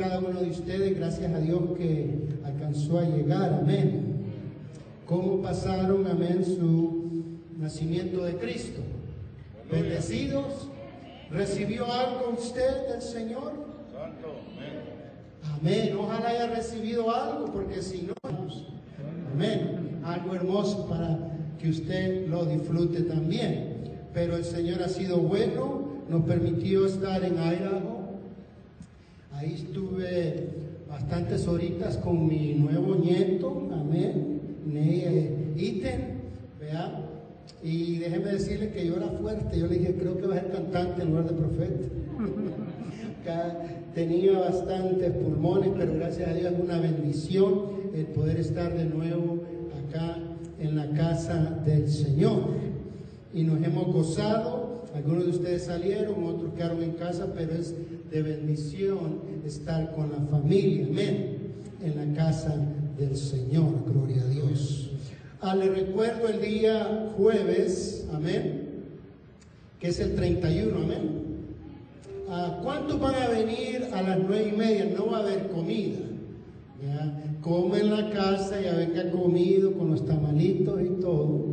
[0.00, 2.08] Cada uno de ustedes, gracias a Dios que
[2.42, 4.32] alcanzó a llegar, amén.
[5.04, 8.80] ¿Cómo pasaron, amén, su nacimiento de Cristo?
[9.70, 10.68] Bendecidos.
[11.30, 13.52] ¿Recibió algo usted del Señor?
[15.60, 15.94] Amén.
[15.98, 18.14] Ojalá haya recibido algo, porque si no,
[19.34, 20.00] amén.
[20.02, 21.18] Algo hermoso para
[21.58, 23.98] que usted lo disfrute también.
[24.14, 27.89] Pero el Señor ha sido bueno, nos permitió estar en Idaho.
[29.40, 30.48] Ahí estuve
[30.86, 34.38] bastantes horitas con mi nuevo nieto, amén,
[35.56, 36.20] Iten,
[36.60, 37.06] vea.
[37.62, 40.52] Y déjeme decirle que yo era fuerte, yo le dije, creo que va a ser
[40.52, 41.88] cantante en lugar de profeta.
[43.94, 47.62] Tenía bastantes pulmones, pero gracias a Dios es una bendición
[47.94, 49.38] el poder estar de nuevo
[49.88, 50.18] acá
[50.58, 52.42] en la casa del Señor.
[53.32, 57.74] Y nos hemos gozado, algunos de ustedes salieron, otros quedaron en casa, pero es
[58.10, 61.38] de bendición estar con la familia, amén,
[61.82, 62.54] en la casa
[62.98, 64.90] del Señor, gloria a Dios.
[65.40, 68.68] Ah, le recuerdo el día jueves, amén,
[69.78, 71.20] que es el 31, amén.
[72.28, 74.84] Ah, ¿Cuántos van a venir a las nueve y media?
[74.96, 76.00] No va a haber comida.
[76.84, 77.22] ¿ya?
[77.40, 81.46] Come en la casa, ya ven que ha comido con los tamalitos y todo,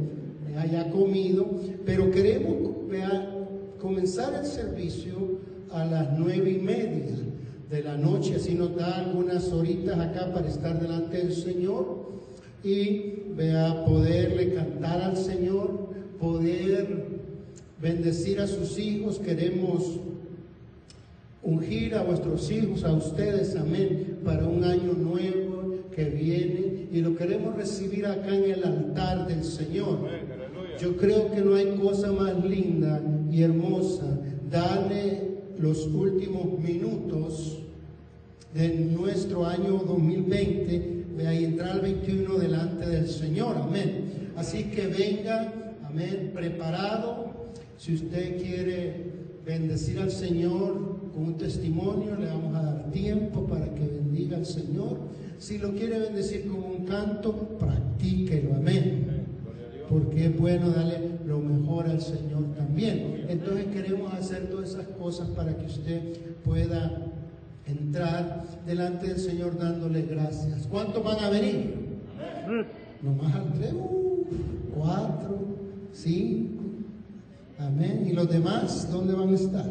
[0.53, 1.47] ya, ha comido,
[1.85, 2.55] pero queremos
[3.79, 7.15] comenzar el servicio a las nueve y media
[7.69, 12.07] de la noche, así nos da algunas horitas acá para estar delante del Señor
[12.63, 17.05] y vea poderle cantar al Señor, poder
[17.81, 19.99] bendecir a sus hijos, queremos
[21.43, 27.15] ungir a vuestros hijos, a ustedes, amén, para un año nuevo que viene y lo
[27.15, 29.99] queremos recibir acá en el altar del Señor.
[30.79, 33.01] Yo creo que no hay cosa más linda
[33.31, 34.05] y hermosa.
[34.49, 35.26] Darle
[35.59, 37.59] los últimos minutos
[38.53, 44.31] de nuestro año 2020 y entrar al 21 delante del Señor, amén.
[44.35, 47.33] Así que venga, amén, preparado.
[47.77, 49.03] Si usted quiere
[49.45, 54.45] bendecir al Señor con un testimonio, le vamos a dar tiempo para que bendiga al
[54.45, 54.97] Señor.
[55.39, 59.25] Si lo quiere bendecir con un canto, practíquelo, amén.
[59.89, 63.25] Porque es bueno darle lo mejor al Señor también.
[63.27, 67.05] Entonces queremos hacer todas esas cosas para que usted pueda
[67.65, 70.67] entrar delante del Señor dándole gracias.
[70.67, 71.75] ¿Cuántos van a venir?
[73.01, 74.25] Nomás al tres, uh,
[74.73, 75.37] cuatro,
[75.91, 76.63] cinco.
[77.59, 78.07] Amén.
[78.09, 79.65] ¿Y los demás dónde van a estar?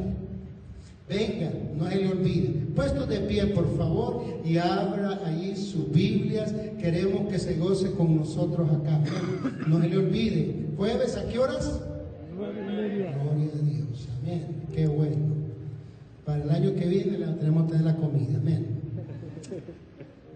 [1.09, 2.49] Venga, no se le olvide.
[2.75, 6.53] Puesto de pie, por favor, y abra ahí sus Biblias.
[6.81, 9.01] Queremos que se goce con nosotros acá.
[9.67, 10.67] No se le olvide.
[10.77, 11.81] ¿Jueves a qué horas?
[12.37, 14.09] Gloria a Dios.
[14.23, 14.47] Amén.
[14.75, 15.17] Qué bueno.
[16.25, 18.39] Para el año que viene le tenemos que tener la comida.
[18.39, 18.67] Amén.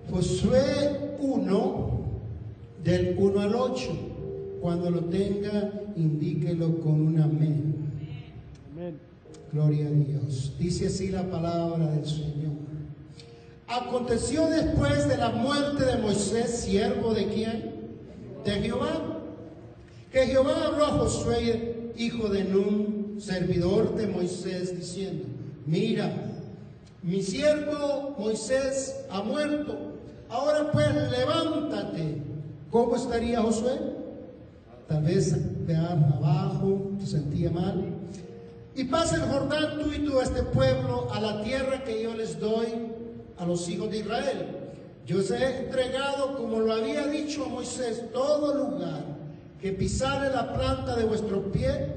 [0.09, 1.91] Josué 1,
[2.85, 3.91] del 1 al 8.
[4.61, 7.21] Cuando lo tenga, indíquelo con un.
[7.21, 7.80] Amén.
[9.53, 10.53] Gloria a Dios.
[10.59, 12.53] Dice así la palabra del Señor.
[13.67, 17.73] Aconteció después de la muerte de Moisés, siervo de quién?
[18.45, 19.19] De Jehová.
[20.13, 25.25] Que Jehová habló a Josué, hijo de Nun, servidor de Moisés, diciendo,
[25.67, 26.13] mira,
[27.03, 29.77] mi siervo Moisés ha muerto.
[30.29, 32.23] Ahora pues levántate.
[32.71, 33.79] ¿Cómo estaría Josué?
[34.89, 35.37] Tal vez
[35.67, 38.00] vea abajo, se sentía mal.
[38.75, 42.39] Y pasa el Jordán tú y tú este pueblo, a la tierra que yo les
[42.39, 42.69] doy
[43.39, 44.47] a los hijos de Israel.
[45.07, 49.05] Yo os he entregado, como lo había dicho a Moisés, todo lugar
[49.61, 51.95] que pisare la planta de vuestro pie.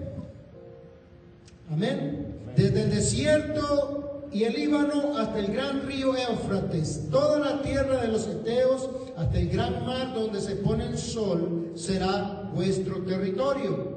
[1.72, 2.39] Amén.
[2.56, 8.08] Desde el desierto y el Líbano hasta el gran río Éufrates, toda la tierra de
[8.08, 13.92] los Eteos hasta el gran mar donde se pone el sol, será vuestro territorio.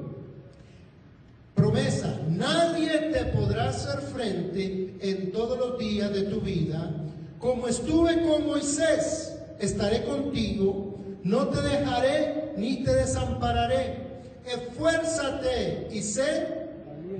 [1.67, 6.93] Promesa, nadie te podrá hacer frente en todos los días de tu vida.
[7.39, 13.97] Como estuve con Moisés, estaré contigo, no te dejaré ni te desampararé.
[14.45, 16.69] Esfuérzate y sé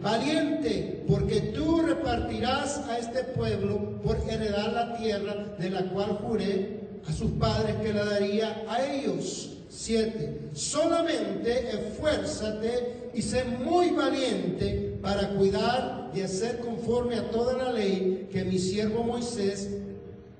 [0.01, 6.87] valiente, porque tú repartirás a este pueblo por heredar la tierra de la cual juré
[7.05, 9.56] a sus padres que la daría a ellos.
[9.69, 10.49] 7.
[10.53, 18.29] Solamente esfuérzate y sé muy valiente para cuidar y hacer conforme a toda la ley
[18.31, 19.69] que mi siervo Moisés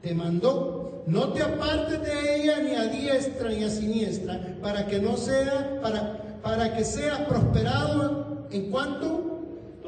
[0.01, 1.03] te mandó.
[1.07, 5.79] No te apartes de ella ni a diestra ni a siniestra, para que no sea,
[5.81, 9.27] para, para que seas prosperado en cuanto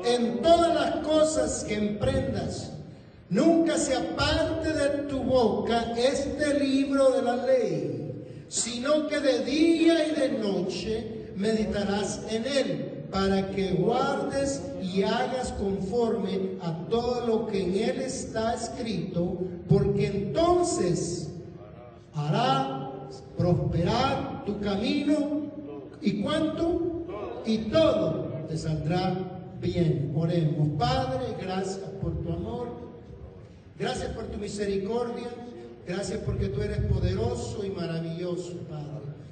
[0.03, 2.71] en todas las cosas que emprendas.
[3.29, 7.98] Nunca se aparte de tu boca este libro de la ley,
[8.49, 15.51] sino que de día y de noche meditarás en él, para que guardes y hagas
[15.53, 21.29] conforme a todo lo que en él está escrito, porque entonces
[22.13, 22.91] hará
[23.37, 25.41] prosperar tu camino
[26.01, 27.05] y cuánto
[27.45, 29.15] y todo te saldrá
[29.61, 30.13] bien.
[30.15, 32.67] Oremos, Padre, gracias por tu amor.
[33.77, 35.29] Gracias por tu misericordia.
[35.89, 38.85] Gracias porque tú eres poderoso y maravilloso, Padre.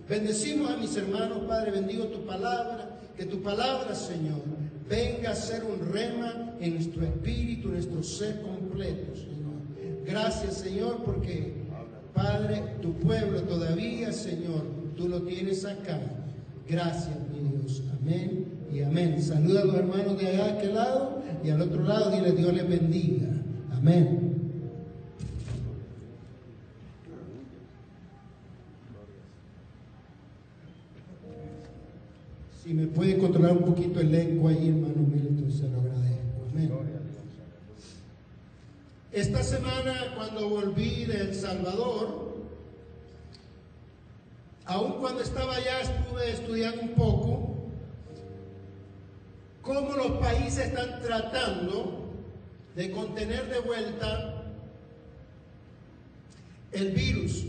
[0.10, 1.70] Bendecimos a mis hermanos, Padre.
[1.70, 2.98] Bendigo tu palabra.
[3.16, 4.42] Que tu palabra, Señor,
[4.90, 10.04] venga a ser un rema en nuestro espíritu, en nuestro ser completo, Señor.
[10.04, 11.54] Gracias, Señor, porque,
[12.16, 14.64] Padre, tu pueblo todavía, Señor,
[14.96, 16.00] tú lo tienes acá.
[16.68, 17.84] Gracias, mi Dios.
[18.02, 19.22] Amén y amén.
[19.22, 22.52] Saluda a los hermanos de allá a aquel lado y al otro lado dile Dios
[22.52, 23.28] les bendiga.
[23.74, 24.27] Amén.
[32.68, 36.50] Si me puede controlar un poquito el eco ahí, hermano Milton, se lo agradezco.
[36.52, 36.70] Amén.
[39.14, 42.36] Esta semana, cuando volví de El Salvador,
[44.66, 47.56] aun cuando estaba allá, estuve estudiando un poco
[49.62, 52.12] cómo los países están tratando
[52.76, 54.44] de contener de vuelta
[56.74, 57.46] el virus.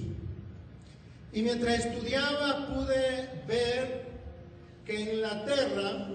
[1.32, 4.07] Y mientras estudiaba pude ver
[4.88, 6.08] que Inglaterra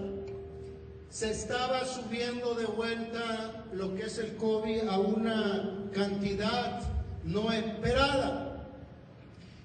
[1.08, 6.82] se estaba subiendo de vuelta lo que es el COVID a una cantidad
[7.22, 8.66] no esperada.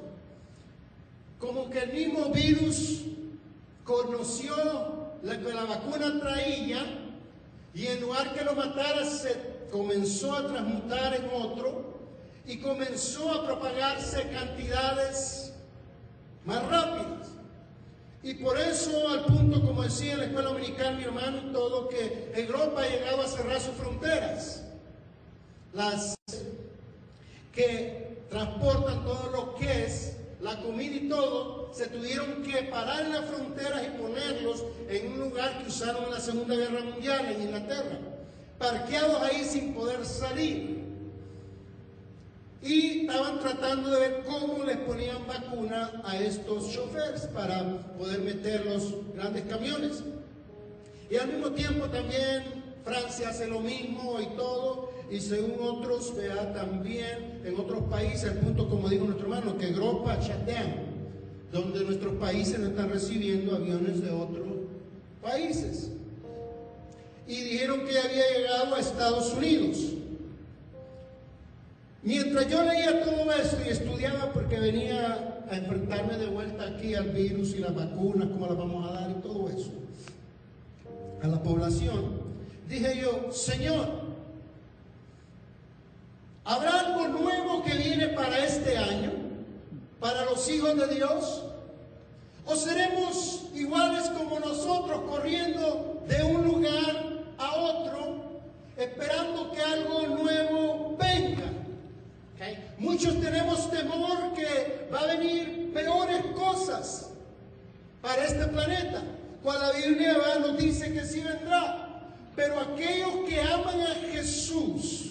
[1.38, 3.04] Como que el mismo virus
[3.88, 4.54] conoció
[5.22, 6.84] la que la vacuna traía
[7.72, 11.98] y en lugar que lo matara se comenzó a transmutar en otro
[12.46, 15.54] y comenzó a propagarse cantidades
[16.44, 17.28] más rápidas.
[18.22, 22.32] Y por eso, al punto, como decía en la escuela dominical mi hermano todo, que
[22.34, 24.64] Europa ha llegado a cerrar sus fronteras.
[25.72, 26.14] Las
[27.54, 33.12] que transportan todo lo que es la comida y todo, se tuvieron que parar en
[33.12, 37.42] las fronteras y ponerlos en un lugar que usaron en la Segunda Guerra Mundial, en
[37.42, 37.98] Inglaterra,
[38.58, 40.78] parqueados ahí sin poder salir.
[42.62, 47.62] Y estaban tratando de ver cómo les ponían vacuna a estos choferes para
[47.96, 50.02] poder meter los grandes camiones.
[51.10, 56.52] Y al mismo tiempo también Francia hace lo mismo y todo, y según otros, vea
[56.52, 60.86] también en otros países, al punto como dijo nuestro hermano, que Europa chatean,
[61.50, 64.46] donde nuestros países no están recibiendo aviones de otros
[65.22, 65.90] países.
[67.26, 69.78] Y dijeron que había llegado a Estados Unidos.
[72.02, 77.10] Mientras yo leía todo esto y estudiaba porque venía a enfrentarme de vuelta aquí al
[77.10, 79.70] virus y las vacunas, cómo las vamos a dar y todo eso,
[81.22, 82.20] a la población,
[82.68, 84.07] dije yo, Señor,
[86.48, 89.12] ¿habrá algo nuevo que viene para este año,
[90.00, 91.44] para los hijos de Dios?
[92.46, 98.40] ¿O seremos iguales como nosotros, corriendo de un lugar a otro,
[98.78, 101.44] esperando que algo nuevo venga?
[102.78, 107.10] Muchos tenemos temor que va a venir peores cosas
[108.00, 109.02] para este planeta,
[109.42, 111.84] cual la Biblia nos dice que sí vendrá.
[112.34, 115.07] Pero aquellos que aman a Jesús,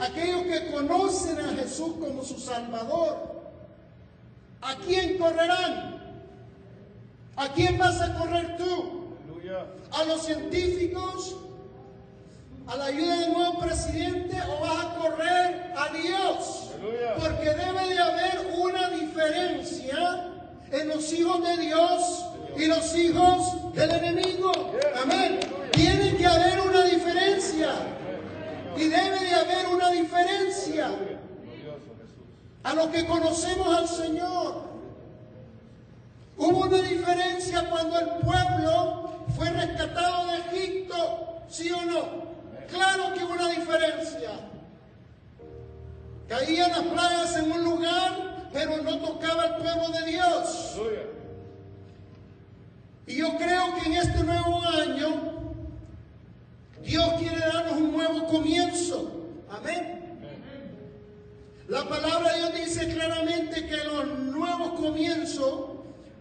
[0.00, 3.42] aquellos que conocen a Jesús como su Salvador,
[4.60, 6.02] ¿a quién correrán?
[7.36, 9.02] ¿A quién vas a correr tú?
[9.92, 11.36] ¿A los científicos?
[12.66, 16.70] ¿A la ayuda del nuevo presidente o vas a correr a Dios?
[17.18, 20.32] Porque debe de haber una diferencia
[20.70, 22.24] en los hijos de Dios
[22.56, 24.52] y los hijos del enemigo.
[25.02, 25.40] Amén.
[25.72, 27.70] Tiene que haber una diferencia.
[28.76, 30.90] Y debe de haber una diferencia
[32.62, 34.72] a lo que conocemos al Señor.
[36.36, 42.32] Hubo una diferencia cuando el pueblo fue rescatado de Egipto, ¿sí o no?
[42.70, 44.30] Claro que hubo una diferencia.
[46.28, 50.80] Caían las plagas en un lugar, pero no tocaba el pueblo de Dios.
[53.06, 55.31] Y yo creo que en este nuevo año
[56.82, 59.10] Dios quiere darnos un nuevo comienzo.
[59.50, 60.02] Amén.
[61.68, 65.70] La palabra de Dios dice claramente que los nuevos comienzos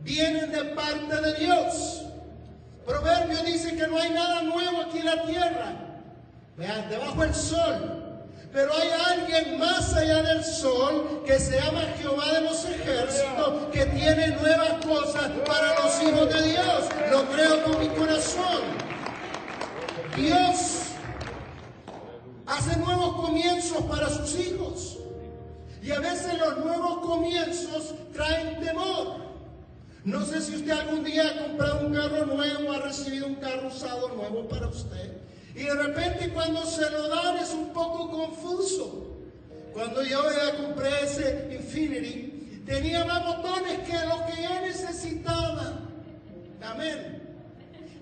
[0.04, 2.04] vienen de parte de Dios.
[2.86, 5.76] Proverbio dice que no hay nada nuevo aquí en la tierra.
[6.58, 8.02] Vean, debajo del sol.
[8.54, 13.86] Pero hay alguien más allá del sol que se llama Jehová de los ejércitos, que
[13.86, 16.90] tiene nuevas cosas para los hijos de Dios.
[17.12, 18.62] Lo creo con mi corazón.
[20.18, 20.82] Dios
[22.46, 23.26] hace nuevos
[23.86, 24.98] para sus hijos.
[25.82, 29.22] Y a veces los nuevos comienzos traen temor.
[30.04, 33.68] No sé si usted algún día ha comprado un carro nuevo, ha recibido un carro
[33.68, 35.18] usado nuevo para usted.
[35.56, 39.08] Y de repente cuando se lo dan es un poco confuso.
[39.74, 45.80] Cuando yo ya compré ese Infinity, tenía más botones que lo que yo necesitaba.
[46.62, 47.21] Amén.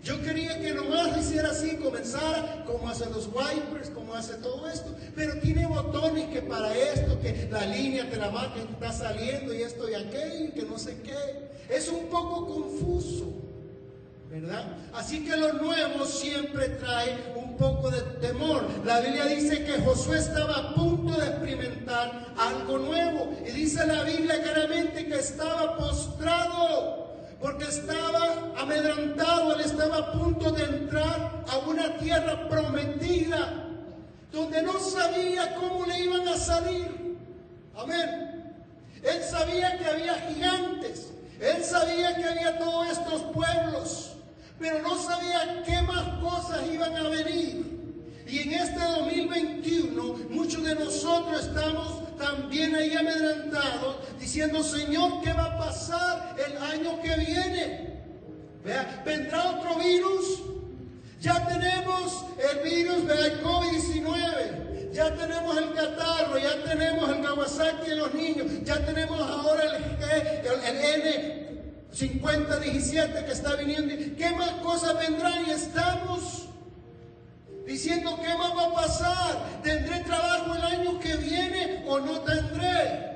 [0.03, 4.96] Yo quería que nomás hiciera así, comenzara como hace los wipers, como hace todo esto.
[5.15, 9.53] Pero tiene botones que para esto, que la línea te la marca, que está saliendo
[9.53, 11.50] y esto y aquello, que no sé qué.
[11.70, 13.39] Es un poco confuso.
[14.29, 14.77] ¿verdad?
[14.94, 18.63] Así que lo nuevo siempre trae un poco de temor.
[18.86, 23.34] La Biblia dice que Josué estaba a punto de experimentar algo nuevo.
[23.46, 27.09] Y dice la Biblia claramente que estaba postrado
[27.41, 33.67] porque estaba amedrantado, él estaba a punto de entrar a una tierra prometida
[34.31, 37.17] donde no sabía cómo le iban a salir.
[37.75, 38.53] Amén.
[39.01, 44.12] Él sabía que había gigantes, él sabía que había todos estos pueblos,
[44.60, 47.78] pero no sabía qué más cosas iban a venir.
[48.29, 55.45] Y en este 2021 muchos de nosotros estamos también ahí amedrentados diciendo, Señor, ¿qué va
[55.45, 57.89] a pasar el año que viene?
[58.63, 60.41] Vea, ¿vendrá otro virus?
[61.19, 64.91] Ya tenemos el virus del COVID-19.
[64.91, 69.74] Ya tenemos el catarro, ya tenemos el Kawasaki de los niños, ya tenemos ahora el,
[70.03, 71.24] el, el
[71.91, 73.95] N5017 que está viniendo.
[74.17, 75.45] ¿Qué más cosas vendrán?
[75.48, 76.49] Y estamos
[77.66, 83.10] diciendo qué más va a pasar, tendré trabajo el año que viene o no tendré.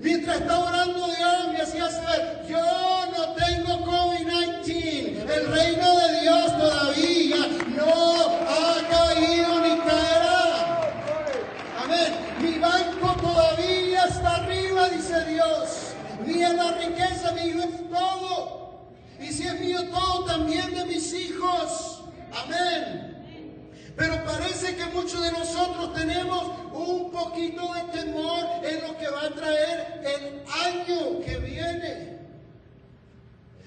[0.00, 2.58] Mientras estaba orando Dios me hacía saber, yo
[3.16, 7.36] no tengo COVID-19, el reino de Dios todavía
[7.76, 10.92] no ha caído ni caerá.
[11.82, 12.12] Amén.
[12.40, 15.94] Mi banco todavía está arriba, dice Dios.
[16.26, 18.90] Mía la riqueza, mío es todo.
[19.20, 22.02] Y si es mío todo, también de mis hijos.
[22.32, 23.15] Amén.
[23.96, 29.22] Pero parece que muchos de nosotros tenemos un poquito de temor en lo que va
[29.22, 32.18] a traer el año que viene.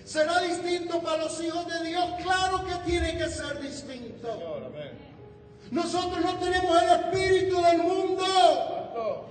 [0.05, 2.05] ¿Será distinto para los hijos de Dios?
[2.21, 4.71] Claro que tiene que ser distinto.
[5.71, 9.25] Nosotros no tenemos el espíritu del mundo.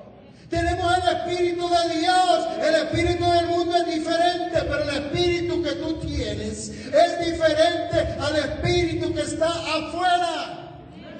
[0.48, 2.48] Tenemos el Espíritu de Dios.
[2.58, 8.36] El Espíritu del mundo es diferente, pero el Espíritu que tú tienes es diferente al
[8.36, 10.67] Espíritu que está afuera.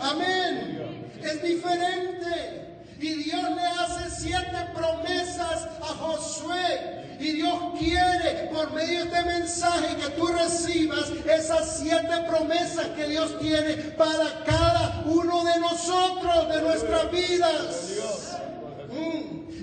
[0.00, 1.10] Amén.
[1.22, 2.68] Es diferente.
[3.00, 7.16] Y Dios le hace siete promesas a Josué.
[7.20, 13.08] Y Dios quiere, por medio de este mensaje, que tú recibas esas siete promesas que
[13.08, 17.88] Dios tiene para cada uno de nosotros, de nuestras vidas.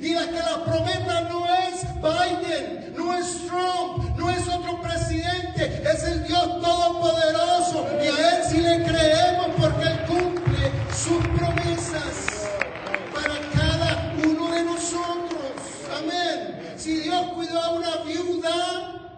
[0.06, 5.82] Y la que la prometa no es Biden, no es Trump, no es otro presidente,
[5.84, 7.88] es el Dios Todopoderoso.
[8.04, 12.50] Y a Él si le creemos porque Él cumple sus promesas
[13.14, 15.54] para cada uno de nosotros.
[15.98, 16.76] Amén.
[16.78, 19.18] Si Dios cuidó a una viuda,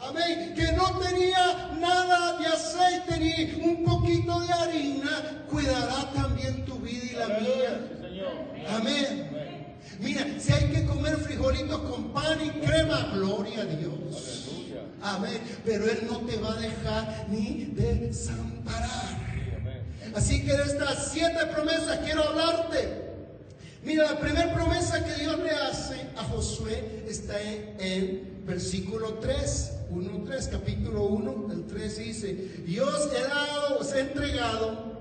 [0.00, 6.76] amén, que no tenía nada de aceite ni un poquito de harina, cuidará también tu
[6.78, 7.94] vida y la mía.
[8.76, 9.43] Amén.
[10.00, 14.50] Mira, si hay que comer frijolitos con pan y crema, gloria a Dios.
[15.02, 15.40] Amén.
[15.64, 19.24] Pero Él no te va a dejar ni desamparar.
[20.14, 23.04] Así que de estas siete promesas quiero hablarte.
[23.82, 29.72] Mira, la primera promesa que Dios le hace a Josué está en, el versículo 3,
[29.90, 32.32] 1, 3, capítulo 1, el 3 dice,
[32.64, 34.93] Dios he dado, os he entregado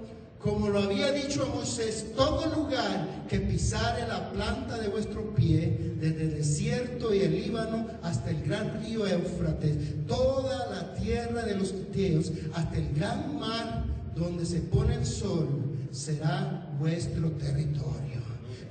[0.43, 5.95] como lo había dicho a Moisés, todo lugar que pisare la planta de vuestro pie,
[5.97, 11.55] desde el desierto y el Líbano hasta el gran río Éufrates, toda la tierra de
[11.55, 13.85] los quiteos, hasta el gran mar
[14.15, 15.47] donde se pone el sol,
[15.91, 18.21] será vuestro territorio.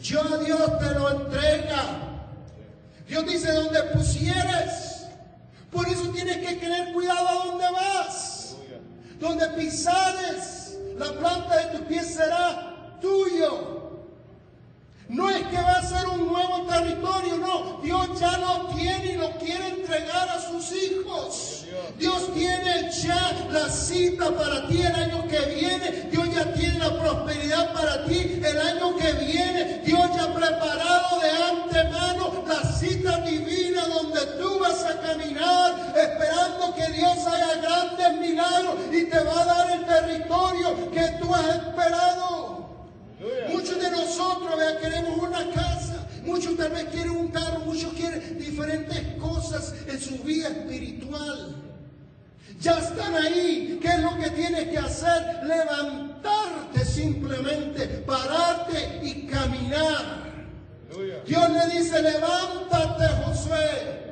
[0.02, 2.28] Yo Dios te lo entrega.
[3.08, 5.06] Dios dice donde pusieres.
[5.70, 8.56] Por eso tienes que tener cuidado a dónde vas.
[9.18, 10.62] Donde pisares,
[10.96, 13.81] la planta de tus pies será tuyo.
[15.09, 17.80] No es que va a ser un nuevo territorio, no.
[17.82, 21.64] Dios ya lo tiene y lo quiere entregar a sus hijos.
[21.99, 26.09] Dios tiene ya la cita para ti el año que viene.
[26.11, 29.82] Dios ya tiene la prosperidad para ti el año que viene.
[29.85, 36.75] Dios ya ha preparado de antemano la cita divina donde tú vas a caminar esperando
[36.75, 41.56] que Dios haga grandes milagros y te va a dar el territorio que tú has
[41.56, 42.62] esperado.
[43.50, 48.38] Muchos de nosotros vea, queremos una casa, muchos tal vez quieren un carro, muchos quieren
[48.38, 51.56] diferentes cosas en su vida espiritual.
[52.60, 53.78] Ya están ahí.
[53.82, 55.44] ¿Qué es lo que tienes que hacer?
[55.44, 60.22] Levantarte simplemente, pararte y caminar.
[61.26, 64.02] Dios le dice, levántate Josué.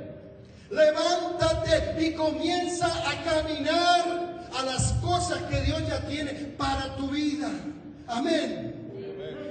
[0.71, 7.51] Levántate y comienza a caminar a las cosas que Dios ya tiene para tu vida.
[8.07, 8.80] Amén.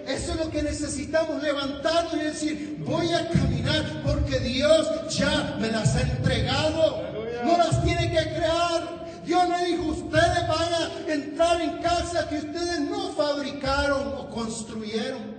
[0.10, 5.68] Eso es lo que necesitamos, levantarnos y decir, voy a caminar porque Dios ya me
[5.70, 7.04] las ha entregado.
[7.44, 9.06] No las tiene que crear.
[9.24, 15.38] Dios le dijo, ustedes van a entrar en casa que ustedes no fabricaron o construyeron.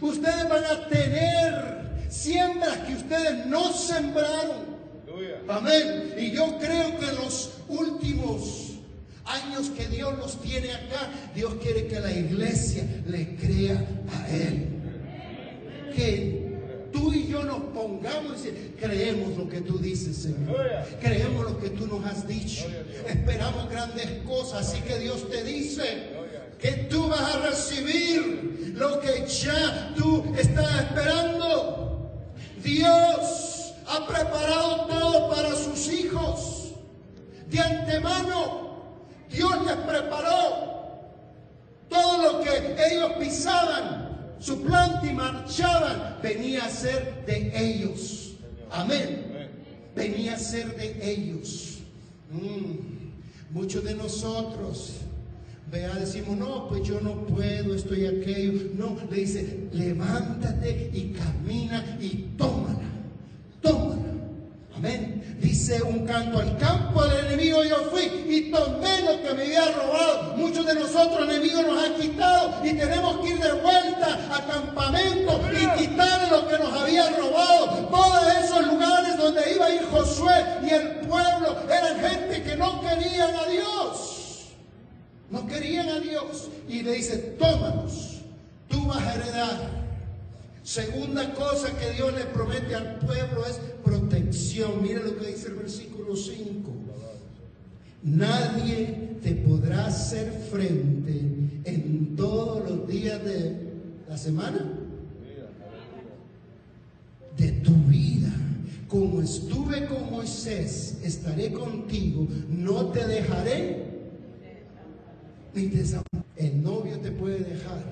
[0.00, 4.78] Ustedes van a tener siembras que ustedes no sembraron.
[5.48, 6.14] Amén.
[6.18, 8.67] Y yo creo que los últimos
[9.28, 14.68] años que Dios los tiene acá, Dios quiere que la iglesia le crea a Él.
[15.94, 20.56] Que tú y yo nos pongamos y creemos lo que tú dices, Señor.
[21.00, 22.66] Creemos lo que tú nos has dicho.
[23.06, 26.18] Esperamos grandes cosas, así que Dios te dice
[26.58, 32.10] que tú vas a recibir lo que ya tú estás esperando.
[32.62, 36.72] Dios ha preparado todo para sus hijos
[37.48, 38.67] de antemano.
[39.30, 40.68] Dios les preparó
[41.88, 48.34] todo lo que ellos pisaban, su planta y marchaban, venía a ser de ellos.
[48.70, 49.50] Amén.
[49.94, 51.78] Venía a ser de ellos.
[52.30, 52.98] Mm.
[53.50, 54.96] Muchos de nosotros,
[55.70, 58.70] vea, decimos, no, pues yo no puedo, estoy aquello.
[58.76, 62.78] No, le dice, levántate y camina y tómala,
[63.62, 64.02] tómala.
[64.78, 65.36] Amén.
[65.40, 69.72] Dice un canto, al campo del enemigo yo fui y tomé lo que me había
[69.72, 70.36] robado.
[70.36, 75.40] Muchos de nosotros enemigos nos han quitado y tenemos que ir de vuelta a campamento
[75.50, 77.88] y quitar lo que nos había robado.
[77.88, 82.80] Todos esos lugares donde iba a ir Josué y el pueblo eran gente que no
[82.80, 84.52] querían a Dios.
[85.28, 86.50] No querían a Dios.
[86.68, 88.20] Y le dice, tómanos,
[88.68, 89.77] tú vas a heredar.
[90.68, 94.82] Segunda cosa que Dios le promete al pueblo es protección.
[94.82, 96.70] Mira lo que dice el versículo 5.
[98.02, 101.22] Nadie te podrá hacer frente
[101.64, 103.56] en todos los días de
[104.10, 104.58] la semana
[107.38, 108.28] de tu vida.
[108.88, 113.86] Como estuve con Moisés, estaré contigo, no te dejaré
[115.54, 115.82] ni te
[116.36, 117.82] El novio te puede dejar,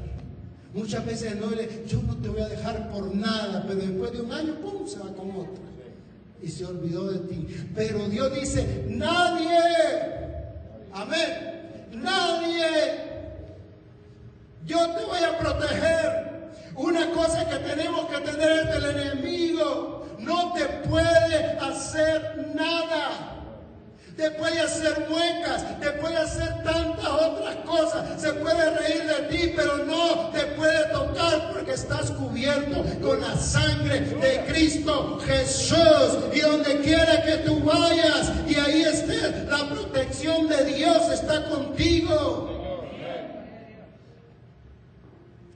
[0.76, 4.20] Muchas veces novio le yo no te voy a dejar por nada, pero después de
[4.20, 5.64] un año, ¡pum!, se va con otra.
[6.42, 7.46] Y se olvidó de ti.
[7.74, 9.58] Pero Dios dice, nadie,
[10.92, 12.66] amén, nadie,
[14.66, 16.26] yo te voy a proteger.
[16.76, 23.35] Una cosa que tenemos que tener es el enemigo no te puede hacer nada
[24.16, 29.52] te puede hacer muecas, te puede hacer tantas otras cosas, se puede reír de ti,
[29.54, 36.18] pero no te puede tocar porque estás cubierto con la sangre de Cristo Jesús.
[36.32, 42.52] Y donde quiera que tú vayas y ahí esté, la protección de Dios está contigo.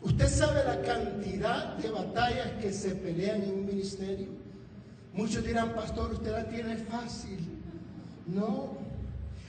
[0.02, 4.28] Usted sabe la cantidad de batallas que se pelean en un ministerio.
[5.14, 7.49] Muchos dirán, pastor, usted la tiene fácil.
[8.26, 8.78] No,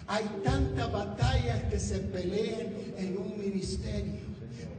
[0.07, 4.21] hay tantas batallas que se pelean en un ministerio,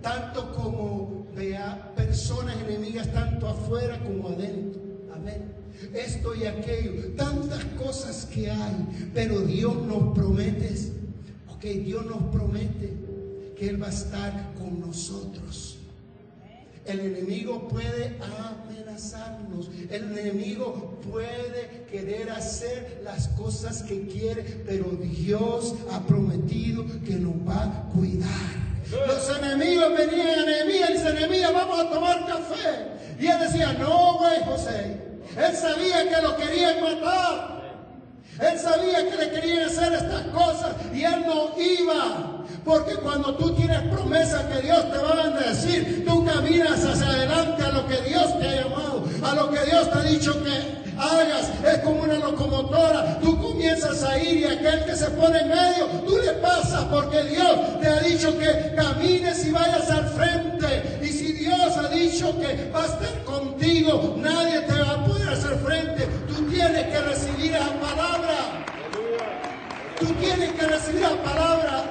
[0.02, 4.81] tanto como vea personas enemigas, tanto afuera como adentro.
[5.14, 5.52] Amén.
[5.94, 10.74] Esto y aquello, tantas cosas que hay, pero Dios nos promete,
[11.48, 12.92] ok, Dios nos promete
[13.57, 15.71] que Él va a estar con nosotros.
[16.85, 19.71] El enemigo puede amenazarnos.
[19.88, 27.35] El enemigo puede querer hacer las cosas que quiere, pero Dios ha prometido que nos
[27.49, 28.62] va a cuidar.
[29.07, 32.88] Los enemigos venían a Nehemías y dice, Nehemías, vamos a tomar café.
[33.18, 34.97] Y él decía, no, güey, José.
[35.37, 37.62] Él sabía que lo querían matar.
[38.40, 42.45] Él sabía que le querían hacer estas cosas y él no iba.
[42.64, 47.62] Porque cuando tú tienes promesa que Dios te va a bendecir, tú caminas hacia adelante
[47.62, 50.83] a lo que Dios te ha llamado, a lo que Dios te ha dicho que
[50.97, 51.51] hagas.
[51.64, 53.18] Es como una locomotora.
[53.21, 57.23] Tú comienzas a ir y aquel que se pone en medio, tú le pasas porque
[57.25, 61.01] Dios te ha dicho que camines y vayas al frente.
[61.03, 65.29] Y si Dios ha dicho que va a estar contigo, nadie te va a poder
[65.29, 66.09] hacer frente.
[66.53, 68.65] Tienes que recibir la palabra.
[69.99, 71.85] Tú tienes que recibir la palabra.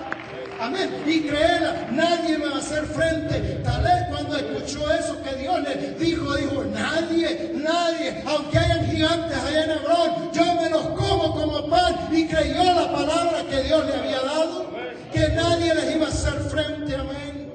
[0.60, 1.02] Amén.
[1.08, 3.40] Y créela, nadie me va a hacer frente.
[3.64, 9.38] Tal vez cuando escuchó eso que Dios le dijo, dijo, nadie, nadie, aunque hayan gigantes
[9.40, 11.96] allá en Hebrón, yo me los como como pan.
[12.12, 14.68] Y creyó la palabra que Dios le había dado,
[15.12, 16.96] que nadie les iba a hacer frente.
[16.96, 17.52] Amén.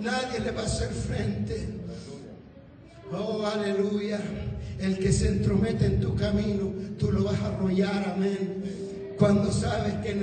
[0.00, 1.68] Nadie le va a hacer frente.
[3.12, 4.18] Oh, aleluya.
[4.80, 8.14] El que se entromete en tu camino, tú lo vas a arrollar.
[8.16, 8.62] Amén.
[9.18, 10.14] Cuando sabes que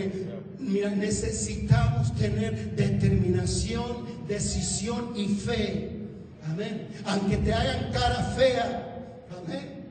[0.60, 5.90] Mira, necesitamos tener determinación, decisión y fe.
[6.44, 6.88] Amén.
[7.06, 9.26] Aunque te hagan cara fea.
[9.38, 9.86] Amén.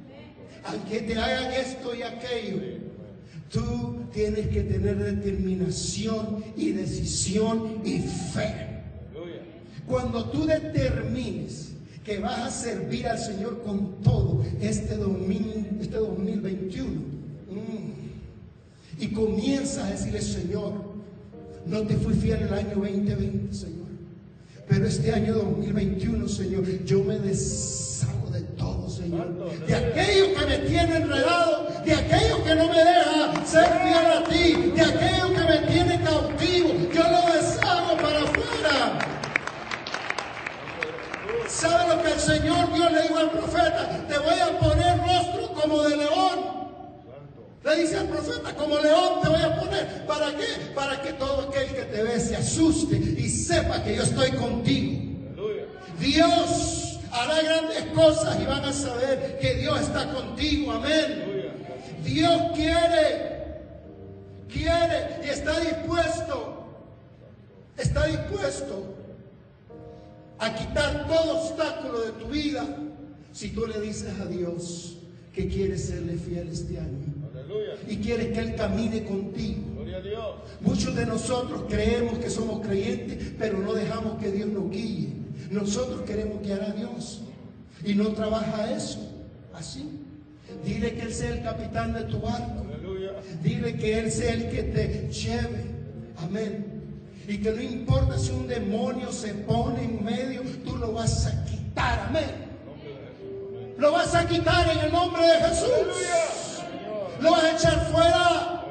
[0.64, 2.61] Aunque te hagan esto y aquello.
[3.51, 8.68] Tú tienes que tener determinación y decisión y fe.
[9.87, 11.67] Cuando tú determines
[12.09, 16.88] que vas a servir al Señor con todo este, 2021,
[18.99, 20.73] y comienza a decirle, Señor,
[21.66, 23.87] no te fui fiel el año 2020, Señor.
[24.66, 29.35] Pero este año 2021, Señor, yo me deshago de todo, Señor.
[29.66, 32.28] De aquello que me tiene enredado, de aquello
[45.68, 46.59] como de león
[47.64, 50.07] le dice al profeta, como león te voy a poner.
[50.07, 50.72] ¿Para qué?
[50.74, 55.02] Para que todo aquel que te ve se asuste y sepa que yo estoy contigo.
[55.98, 60.72] Dios hará grandes cosas y van a saber que Dios está contigo.
[60.72, 61.52] Amén.
[62.02, 63.61] Dios quiere,
[64.48, 66.64] quiere y está dispuesto,
[67.76, 68.94] está dispuesto
[70.38, 72.64] a quitar todo obstáculo de tu vida
[73.33, 74.97] si tú le dices a Dios
[75.38, 76.98] que quieres serle fiel este año
[77.88, 79.61] y quieres que Él camine contigo.
[80.61, 85.11] Muchos de nosotros creemos que somos creyentes, pero no dejamos que Dios nos guíe.
[85.53, 87.22] Nosotros queremos guiar a Dios
[87.85, 88.98] y no trabaja eso
[89.55, 89.88] así.
[90.64, 92.66] Dile que Él sea el capitán de tu barco.
[93.40, 95.66] Dile que Él sea el que te lleve.
[96.16, 96.66] Amén.
[97.29, 101.44] Y que no importa si un demonio se pone en medio, tú lo vas a
[101.44, 102.07] quitar.
[102.09, 102.47] Amén.
[103.79, 106.19] Lo vas a quitar en el nombre de Jesús
[107.21, 108.64] lo vas a echar fuera.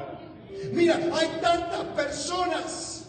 [0.72, 3.04] Mira, hay tantas personas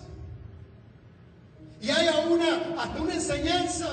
[1.81, 3.89] y hay una, hasta una enseñanza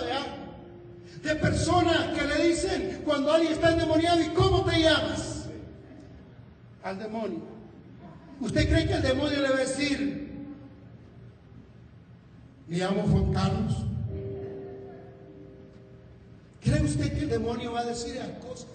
[1.23, 5.47] de personas que le dicen cuando alguien está endemoniado, ¿y cómo te llamas?
[6.83, 7.41] Al demonio.
[8.41, 10.47] ¿Usted cree que el demonio le va a decir,
[12.69, 13.77] me llamo Juan Carlos?
[16.67, 18.67] ¿Cree usted que el demonio va a decir las cosas?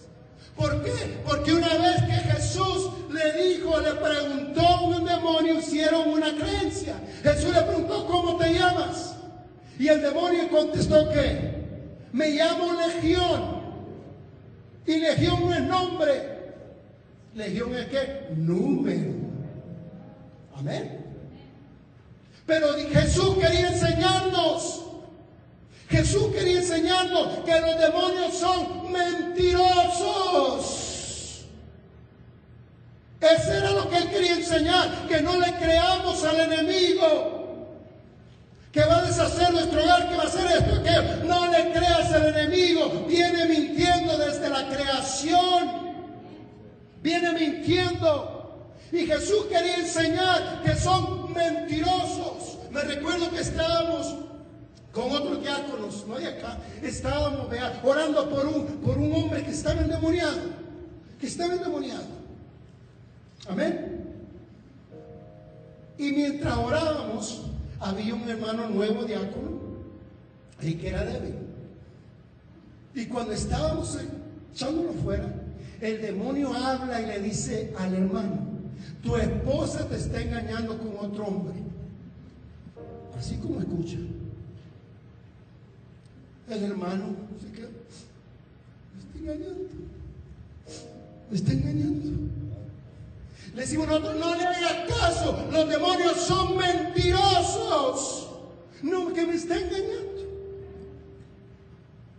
[0.55, 1.19] ¿Por qué?
[1.25, 6.95] Porque una vez que Jesús le dijo, le preguntó a un demonio, hicieron una creencia.
[7.21, 9.15] Jesús le preguntó, ¿cómo te llamas?
[9.77, 11.51] Y el demonio contestó que
[12.13, 13.61] me llamo Legión.
[14.85, 16.39] Y Legión no es nombre.
[17.35, 18.27] Legión es qué?
[18.37, 19.11] Número.
[20.55, 20.97] Amén.
[22.45, 24.90] Pero Jesús quería enseñarnos
[25.91, 30.71] Jesús quería enseñarnos que los demonios son mentirosos.
[33.19, 37.39] Eso era lo que él quería enseñar, que no le creamos al enemigo.
[38.71, 42.09] Que va a deshacer nuestro hogar, que va a hacer esto, que no le creas
[42.13, 43.05] al enemigo.
[43.09, 45.91] Viene mintiendo desde la creación.
[47.03, 48.69] Viene mintiendo.
[48.93, 52.59] Y Jesús quería enseñar que son mentirosos.
[52.71, 54.30] Me recuerdo que estábamos
[54.93, 57.47] con otros diáconos, no de acá, estábamos
[57.83, 60.41] orando por un, por un hombre que estaba endemoniado,
[61.19, 62.05] que estaba endemoniado.
[63.47, 64.01] Amén.
[65.97, 67.43] Y mientras orábamos,
[67.79, 69.61] había un hermano nuevo diácono
[70.61, 71.35] y que era débil.
[72.93, 73.97] Y cuando estábamos
[74.53, 75.33] echándolo fuera,
[75.79, 78.51] el demonio habla y le dice al hermano,
[79.01, 81.55] tu esposa te está engañando con otro hombre.
[83.17, 83.97] Así como escucha.
[86.51, 87.69] El hermano se queda,
[88.93, 89.69] me está engañando.
[91.29, 92.09] Me está engañando.
[93.55, 98.31] Le decimos nosotros, no le hagas caso, los demonios son mentirosos.
[98.83, 100.21] No, que me está engañando.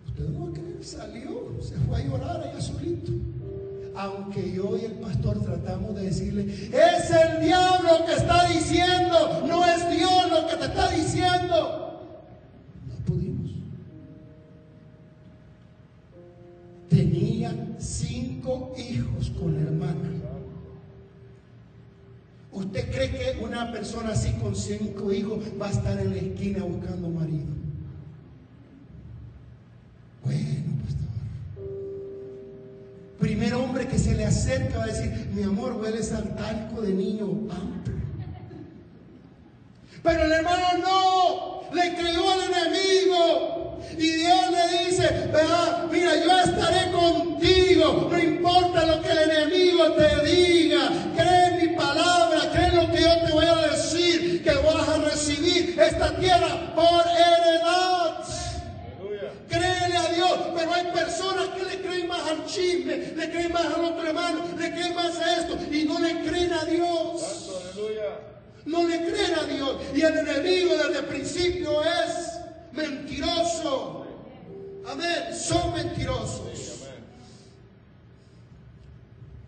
[0.07, 3.13] Usted no va a creer, salió, se fue a llorar allá solito.
[3.95, 9.63] Aunque yo y el pastor tratamos de decirle, es el diablo que está diciendo, no
[9.67, 11.92] es Dios lo que te está diciendo.
[17.79, 20.11] Cinco hijos con la hermana.
[22.53, 26.65] ¿Usted cree que una persona así con cinco hijos va a estar en la esquina
[26.65, 27.47] buscando marido?
[30.23, 31.09] Bueno, pastor.
[33.19, 36.93] Primer hombre que se le acerca va a decir, mi amor, hueles al talco de
[36.93, 38.02] niño amplio.
[40.03, 43.79] Pero el hermano no, le creyó al enemigo.
[43.97, 45.31] Y Dios le dice,
[45.91, 52.51] mira, yo estaré contigo, no importa lo que el enemigo te diga, cree mi palabra,
[52.53, 57.05] cree lo que yo te voy a decir, que vas a recibir esta tierra por
[57.07, 58.25] heredad.
[59.49, 63.67] Créele a Dios, pero hay personas que le creen más al chisme, le creen más
[63.67, 67.43] al otro hermano, le creen más a esto y no le creen a Dios.
[68.67, 69.77] No le creen a Dios.
[69.95, 72.41] Y el enemigo desde el principio es
[72.73, 74.07] mentiroso.
[74.87, 75.35] Amén.
[75.37, 76.89] Son mentirosos.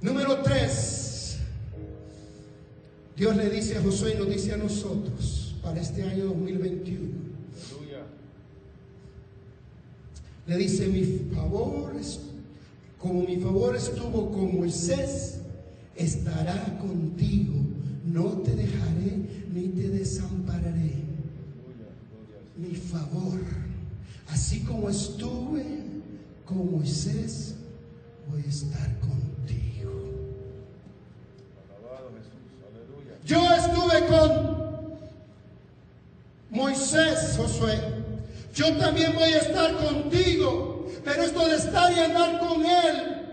[0.00, 1.38] Número tres.
[3.16, 7.24] Dios le dice a Josué y nos dice a nosotros para este año 2021.
[10.46, 11.94] Le dice, mi favor,
[12.98, 15.38] como mi favor estuvo con Moisés,
[15.96, 17.54] estará contigo.
[18.04, 19.16] No te dejaré
[19.52, 21.04] ni te desampararé
[22.56, 23.40] mi favor.
[24.28, 25.64] Así como estuve
[26.44, 27.54] con Moisés,
[28.28, 29.90] voy a estar contigo.
[33.24, 34.54] Yo estuve con
[36.50, 37.80] Moisés, Josué.
[38.54, 40.86] Yo también voy a estar contigo.
[41.04, 43.23] Pero esto de estar y andar con él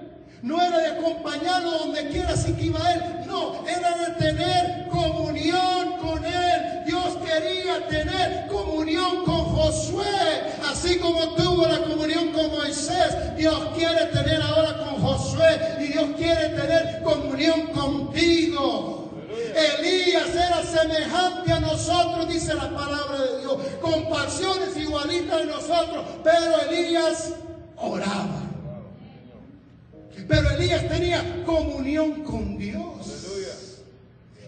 [0.43, 3.25] no era de acompañarlo donde quiera si que iba él.
[3.27, 6.83] No, era de tener comunión con él.
[6.85, 10.53] Dios quería tener comunión con Josué.
[10.67, 15.77] Así como tuvo la comunión con Moisés, Dios quiere tener ahora con Josué.
[15.79, 19.11] Y Dios quiere tener comunión contigo.
[19.79, 26.05] Elías era semejante a nosotros, dice la palabra de Dios, con pasiones igualitas a nosotros,
[26.23, 27.33] pero Elías
[27.77, 28.50] oraba.
[30.31, 33.27] Pero Elías tenía comunión con Dios.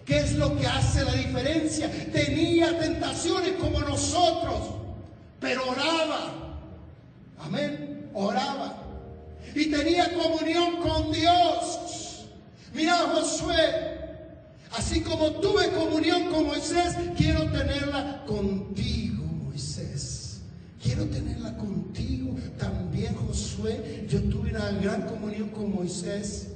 [0.06, 1.90] ¿Qué es lo que hace la diferencia?
[2.10, 4.76] Tenía tentaciones como nosotros,
[5.38, 6.56] pero oraba.
[7.38, 8.08] Amén.
[8.14, 8.78] Oraba.
[9.54, 12.24] Y tenía comunión con Dios.
[12.72, 14.00] Mira, Josué,
[14.78, 20.40] así como tuve comunión con Moisés, quiero tenerla contigo, Moisés.
[20.82, 22.13] Quiero tenerla contigo.
[23.12, 26.48] Josué, yo tuve una gran comunión con Moisés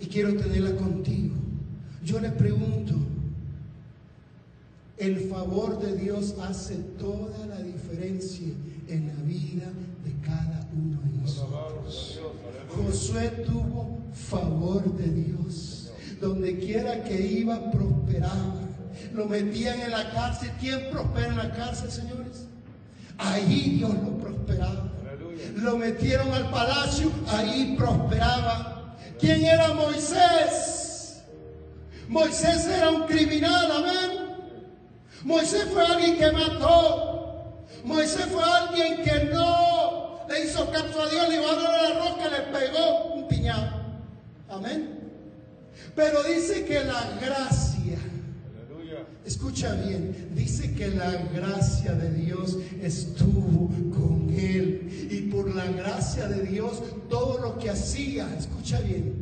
[0.00, 1.34] y quiero tenerla contigo.
[2.04, 2.94] Yo le pregunto,
[4.96, 8.48] el favor de Dios hace toda la diferencia
[8.88, 9.66] en la vida
[10.04, 12.20] de cada uno de nosotros.
[12.68, 15.92] Josué tuvo favor de Dios.
[16.20, 18.56] Donde quiera que iba, prosperaba.
[19.14, 20.50] Lo metían en la cárcel.
[20.60, 22.47] ¿Quién prospera en la cárcel, señores?
[23.18, 24.84] Ahí Dios lo prosperaba.
[25.56, 28.96] Lo metieron al palacio, ahí prosperaba.
[29.18, 31.22] ¿Quién era Moisés?
[32.08, 34.28] Moisés era un criminal, amén.
[35.24, 37.64] Moisés fue alguien que mató.
[37.84, 42.00] Moisés fue alguien que no le hizo caso a Dios, le iba a dar la
[42.00, 43.68] roca, le pegó un piñado.
[44.48, 45.00] Amén.
[45.94, 47.98] Pero dice que la gracia
[49.24, 55.08] Escucha bien, dice que la gracia de Dios estuvo con él.
[55.10, 59.14] Y por la gracia de Dios, todo lo que hacía, escucha bien,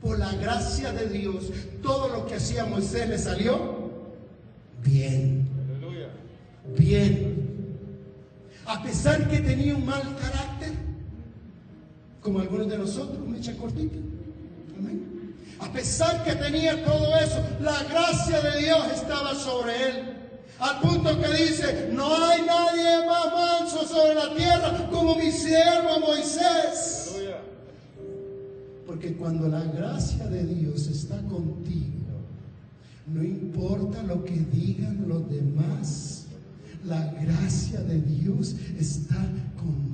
[0.00, 1.50] por la gracia de Dios,
[1.82, 3.90] todo lo que hacía Moisés le salió
[4.84, 5.48] bien.
[6.78, 7.40] Bien.
[8.66, 10.72] A pesar que tenía un mal carácter,
[12.20, 13.96] como algunos de nosotros, me echa cortita.
[14.78, 15.19] Amén.
[15.60, 20.16] A pesar que tenía todo eso, la gracia de Dios estaba sobre él.
[20.58, 26.00] Al punto que dice, no hay nadie más manso sobre la tierra como mi siervo
[26.00, 27.16] Moisés.
[28.86, 32.00] Porque cuando la gracia de Dios está contigo,
[33.06, 36.26] no importa lo que digan los demás,
[36.84, 39.16] la gracia de Dios está
[39.56, 39.89] contigo.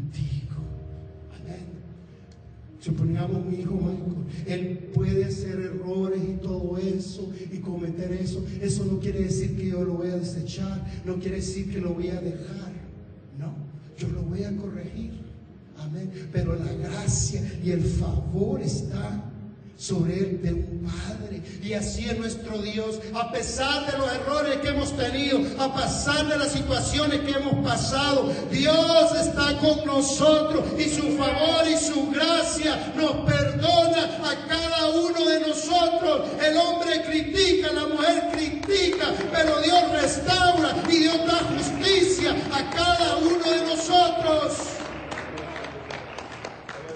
[2.87, 4.15] Supongamos mi hijo Michael,
[4.47, 8.45] él puede hacer errores y todo eso y cometer eso.
[8.63, 11.95] Eso no quiere decir que yo lo voy a desechar, no quiere decir que lo
[11.95, 12.71] voy a dejar.
[13.41, 13.57] No,
[13.99, 15.11] yo lo voy a corregir.
[15.79, 16.13] Amén.
[16.33, 19.33] Pero la gracia y el favor está
[19.77, 21.43] sobre él de un padre.
[21.63, 26.27] Y así es nuestro Dios, a pesar de los errores que hemos tenido, a pesar
[26.29, 32.11] de las situaciones que hemos pasado, Dios está con nosotros y su favor y su
[32.11, 36.29] gracia nos perdona a cada uno de nosotros.
[36.41, 43.17] El hombre critica, la mujer critica, pero Dios restaura y Dios da justicia a cada
[43.17, 44.76] uno de nosotros.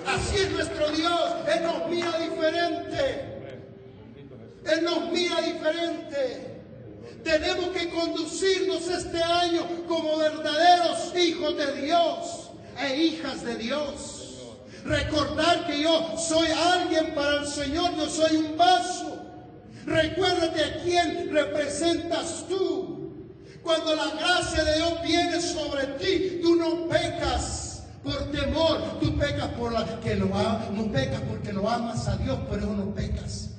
[0.07, 1.31] Así es nuestro Dios.
[1.55, 3.31] Él nos mira diferente.
[4.65, 6.61] Él nos mira diferente.
[7.25, 14.17] Tenemos que conducirnos este año como verdaderos hijos de Dios e hijas de Dios.
[14.85, 19.19] Recordar que yo soy alguien para el Señor, yo soy un vaso.
[19.85, 23.29] Recuérdate a quién representas tú.
[23.63, 27.70] Cuando la gracia de Dios viene sobre ti, tú no pecas
[28.03, 28.99] por temor.
[29.01, 32.59] Tú pecas por la que lo amas, no pecas porque lo amas a Dios, por
[32.59, 33.51] eso no pecas.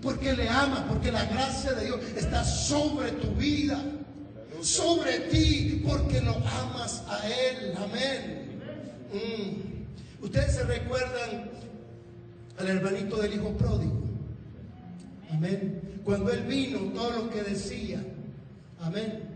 [0.00, 3.78] Porque le amas, porque la gracia de Dios está sobre tu vida,
[4.60, 7.74] sobre ti, porque lo amas a Él.
[7.76, 8.60] Amén.
[9.12, 10.24] Mm.
[10.24, 11.50] Ustedes se recuerdan
[12.58, 14.02] al hermanito del hijo pródigo.
[15.30, 16.00] Amén.
[16.04, 18.02] Cuando él vino, todo lo que decía.
[18.80, 19.31] Amén.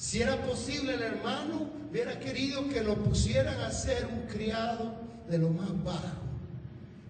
[0.00, 4.94] Si era posible el hermano hubiera querido que lo pusieran a ser un criado
[5.28, 6.22] de lo más bajo.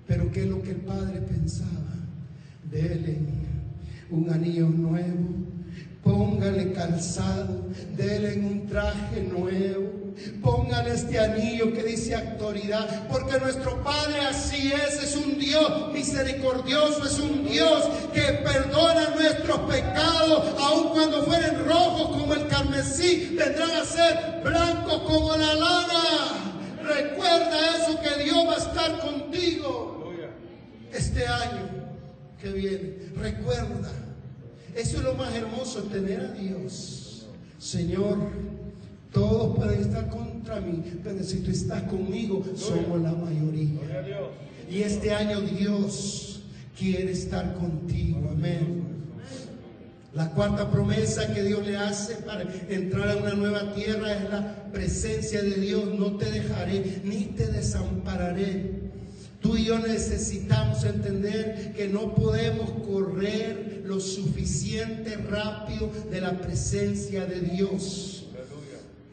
[0.08, 1.94] Pero ¿qué es lo que el padre pensaba?
[2.68, 3.16] Dele
[4.10, 5.28] un anillo nuevo,
[6.02, 7.64] póngale calzado,
[7.96, 9.99] dele un traje nuevo
[10.42, 17.04] Póngale este anillo que dice autoridad, porque nuestro Padre así es, es un Dios misericordioso,
[17.04, 23.70] es un Dios que perdona nuestros pecados, aun cuando fueren rojos como el carmesí, vendrán
[23.70, 26.04] a ser blancos como la lana.
[26.82, 30.12] Recuerda eso, que Dios va a estar contigo
[30.92, 31.68] este año
[32.40, 32.94] que viene.
[33.16, 33.90] Recuerda,
[34.74, 37.26] eso es lo más hermoso, tener a Dios.
[37.58, 38.16] Señor,
[39.12, 43.80] todos pueden estar contra mí, pero si tú estás conmigo, somos la mayoría.
[44.70, 46.40] Y este año Dios
[46.78, 48.20] quiere estar contigo.
[48.30, 49.00] Amén.
[50.14, 54.64] La cuarta promesa que Dios le hace para entrar a una nueva tierra es la
[54.72, 55.86] presencia de Dios.
[55.96, 58.90] No te dejaré ni te desampararé.
[59.40, 67.24] Tú y yo necesitamos entender que no podemos correr lo suficiente rápido de la presencia
[67.24, 68.19] de Dios.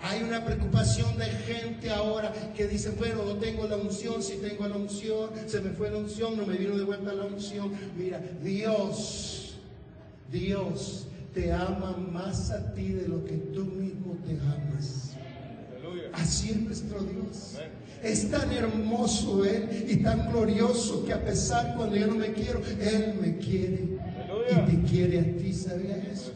[0.01, 4.67] Hay una preocupación de gente ahora que dice, bueno, no tengo la unción, si tengo
[4.67, 7.71] la unción, se me fue la unción, no me vino de vuelta la unción.
[7.97, 9.57] Mira, Dios,
[10.31, 15.15] Dios te ama más a ti de lo que tú mismo te amas.
[16.13, 17.55] Así es nuestro Dios.
[18.03, 22.61] Es tan hermoso Él y tan glorioso que a pesar cuando yo no me quiero,
[22.79, 23.97] Él me quiere.
[24.49, 26.31] Y te quiere a ti, ¿sabías eso?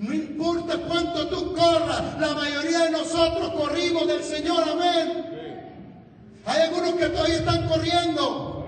[0.00, 5.24] No importa cuánto tú corras, la mayoría de nosotros corrimos del Señor, amén.
[6.46, 8.58] Hay algunos que todavía están corriendo.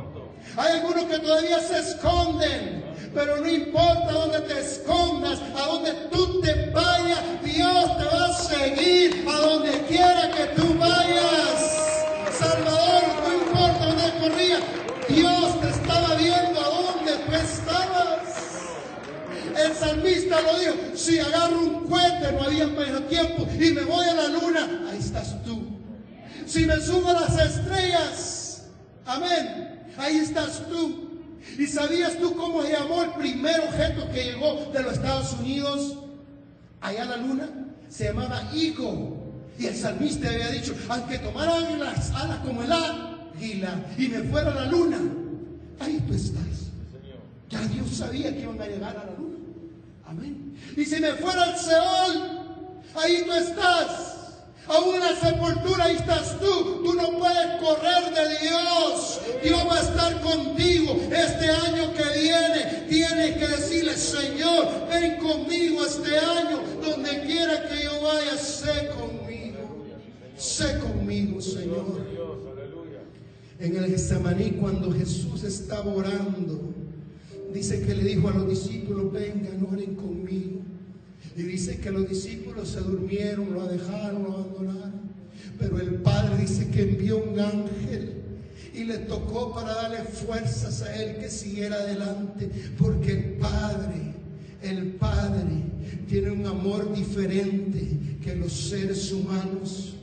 [0.57, 2.81] Hay algunos que todavía se esconden.
[3.15, 8.33] Pero no importa dónde te escondas, a donde tú te vayas, Dios te va a
[8.35, 11.89] seguir a donde quiera que tú vayas.
[12.39, 14.61] Salvador, no importa dónde corrías,
[15.09, 18.21] Dios te estaba viendo a donde tú estabas.
[19.57, 24.07] El salmista lo dijo, si agarro un cohete, no había menos tiempo, y me voy
[24.07, 25.63] a la luna, ahí estás tú.
[26.47, 28.65] Si me subo a las estrellas,
[29.05, 31.09] amén, ahí estás tú.
[31.59, 35.99] ¿Y sabías tú cómo se llamó el primer objeto que llegó de los Estados Unidos
[36.81, 37.49] allá a la luna?
[37.89, 39.21] Se llamaba Eagle.
[39.59, 44.53] Y el salmista había dicho, aunque tomaran las alas como el águila y me fuera
[44.53, 44.99] a la luna,
[45.81, 46.45] ahí tú estás.
[47.51, 49.20] Ya Dios sabía que iban a llegar a la luna.
[50.77, 52.41] Y si me fuera al Seol,
[52.95, 54.17] ahí tú estás.
[54.69, 56.83] A una sepultura ahí estás tú.
[56.85, 59.21] Tú no puedes correr de Dios.
[59.43, 62.87] Dios va a estar contigo este año que viene.
[62.89, 66.61] Tienes que decirle, Señor, ven conmigo este año.
[66.81, 69.87] Donde quiera que yo vaya, sé conmigo.
[70.37, 72.07] Sé conmigo, Señor.
[73.59, 76.80] En el Getsemaní, cuando Jesús estaba orando,
[77.53, 80.61] dice que le dijo a los discípulos, vengan, oren conmigo.
[81.37, 85.11] Y dice que los discípulos se durmieron, lo dejaron, lo abandonaron.
[85.59, 88.21] Pero el Padre dice que envió un ángel
[88.75, 94.15] y le tocó para darle fuerzas a él que siguiera adelante, porque el Padre,
[94.63, 95.65] el Padre
[96.09, 99.97] tiene un amor diferente que los seres humanos.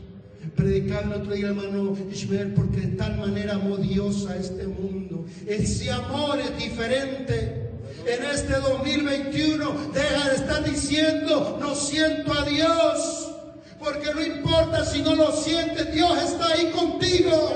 [0.57, 5.23] Predicando otro día, hermano Ishmael, porque de tal manera amó Dios a este mundo.
[5.45, 7.69] Ese amor es diferente.
[8.07, 13.31] En este 2021, deja de estar diciendo, no siento a Dios.
[13.79, 17.53] Porque no importa si no lo sientes, Dios está ahí contigo.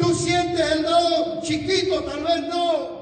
[0.00, 2.96] Tú sientes el dedo chiquito, tal vez no.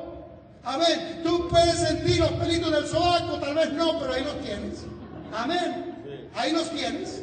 [0.65, 1.23] Amén.
[1.25, 4.85] Tú puedes sentir los pelitos del sobaco, tal vez no, pero ahí los tienes.
[5.33, 5.95] Amén.
[6.35, 7.23] Ahí los tienes.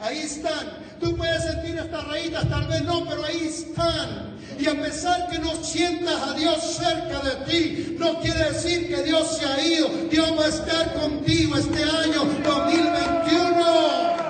[0.00, 0.78] Ahí están.
[0.98, 4.38] Tú puedes sentir estas rayitas, tal vez no, pero ahí están.
[4.58, 9.02] Y a pesar que no sientas a Dios cerca de ti, no quiere decir que
[9.02, 9.88] Dios se ha ido.
[10.10, 14.20] Dios va a estar contigo este año 2021.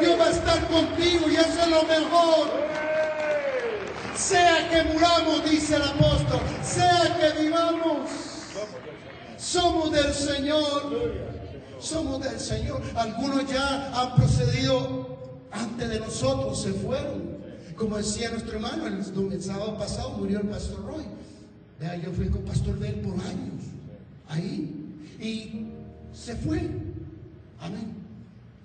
[0.00, 2.60] Dios va a estar contigo y eso es lo mejor.
[4.16, 8.10] Sea que muramos, dice el apóstol, sea que vivamos,
[9.38, 11.39] somos del Señor.
[11.80, 12.82] Somos del Señor.
[12.94, 15.18] Algunos ya han procedido
[15.50, 17.40] antes de nosotros, se fueron.
[17.76, 21.04] Como decía nuestro hermano, el, sábado pasado murió el pastor Roy.
[21.80, 23.64] Vea, yo fui con pastor de él por años.
[24.28, 24.98] Ahí.
[25.18, 25.66] Y
[26.12, 26.58] se fue.
[27.58, 28.00] Amén.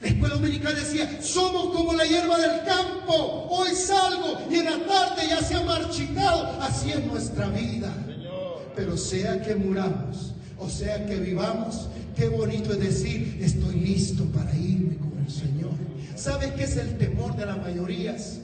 [0.02, 4.86] La escuela dominical decía, somos como la hierba del campo, hoy salgo y en la
[4.86, 6.62] tarde ya se ha marchitado.
[6.62, 7.94] Así es nuestra vida.
[8.76, 14.56] Pero sea que muramos, o sea que vivamos, qué bonito es decir, estoy listo para
[14.56, 15.72] irme con el Señor.
[16.16, 18.40] ¿Sabes qué es el temor de las mayorías?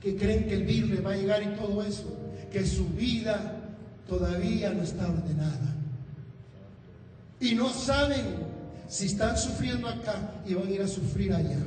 [0.00, 2.16] Que creen que el virus le va a llegar y todo eso,
[2.52, 3.60] que su vida
[4.08, 5.76] todavía no está ordenada.
[7.40, 8.24] Y no saben
[8.88, 11.58] si están sufriendo acá, y van a ir a sufrir allá.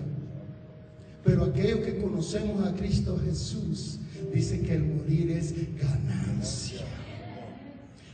[1.23, 3.97] Pero aquellos que conocemos a Cristo Jesús,
[4.31, 6.85] dice que el morir es ganancia.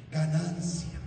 [0.10, 1.01] Ganancia.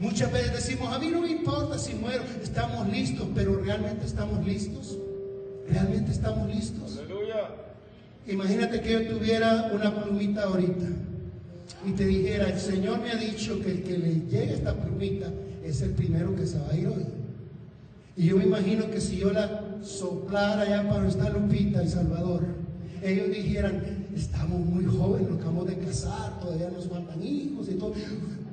[0.00, 4.44] Muchas veces decimos, a mí no me importa si muero, estamos listos, pero realmente estamos
[4.46, 4.98] listos.
[5.68, 6.98] ¿Realmente estamos listos?
[6.98, 7.50] Aleluya.
[8.26, 10.86] Imagínate que yo tuviera una plumita ahorita
[11.86, 15.30] y te dijera, el Señor me ha dicho que el que le llegue esta plumita
[15.64, 17.06] es el primero que se va a ir hoy.
[18.16, 22.44] Y yo me imagino que si yo la soplara ya para esta Lupita y Salvador,
[23.02, 27.94] ellos dijeran, estamos muy jóvenes, nos acabamos de casar, todavía nos faltan hijos y todo.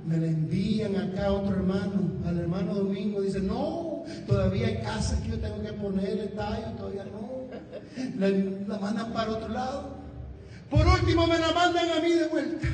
[0.05, 5.19] Me la envían acá a otro hermano, al hermano Domingo, dice, no, todavía hay casas
[5.21, 7.33] que yo tengo que ponerle tallo, todavía no.
[8.17, 9.97] La mandan para otro lado.
[10.69, 12.67] Por último me la mandan a mí de vuelta.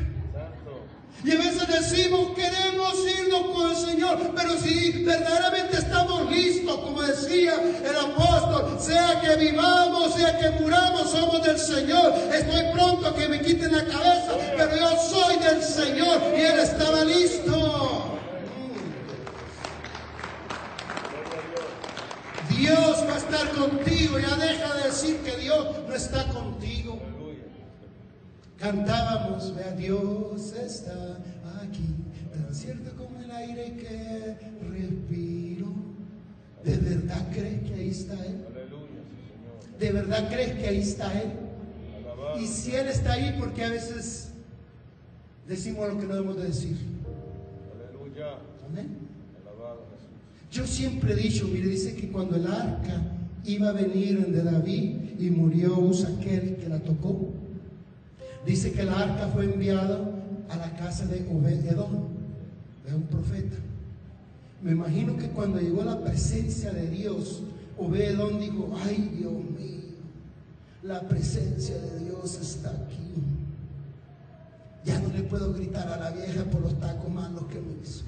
[1.23, 7.01] Y a veces decimos, queremos irnos con el Señor, pero si verdaderamente estamos listos, como
[7.01, 12.13] decía el apóstol, sea que vivamos, sea que muramos, somos del Señor.
[12.33, 17.03] Estoy pronto que me quiten la cabeza, pero yo soy del Señor y Él estaba
[17.03, 18.17] listo.
[22.49, 26.88] Dios va a estar contigo, ya deja de decir que Dios no está contigo.
[28.59, 31.17] Cantábamos, vea, Dios está
[31.63, 31.95] aquí,
[32.33, 34.35] tan cierto como el aire que
[34.67, 35.67] respiro.
[36.65, 38.45] ¿De verdad crees que ahí está Él?
[39.79, 41.31] ¿De verdad crees que ahí está Él?
[42.41, 44.31] Y si Él está ahí, porque a veces
[45.47, 46.77] decimos lo que no debemos de decir.
[47.75, 48.39] Aleluya.
[48.69, 48.97] Amén.
[50.51, 53.03] Yo siempre he dicho, mire, dice que cuando el arca
[53.45, 57.29] iba a venir de David y murió aquel que la tocó,
[58.45, 60.13] Dice que el arca fue enviado
[60.49, 62.07] a la casa de Obed-Edom,
[62.85, 63.57] de un profeta.
[64.61, 67.43] Me imagino que cuando llegó la presencia de Dios,
[67.77, 69.79] Obed-Edom dijo, ay Dios mío,
[70.83, 73.13] la presencia de Dios está aquí.
[74.85, 78.05] Ya no le puedo gritar a la vieja por los tacos malos que me hizo.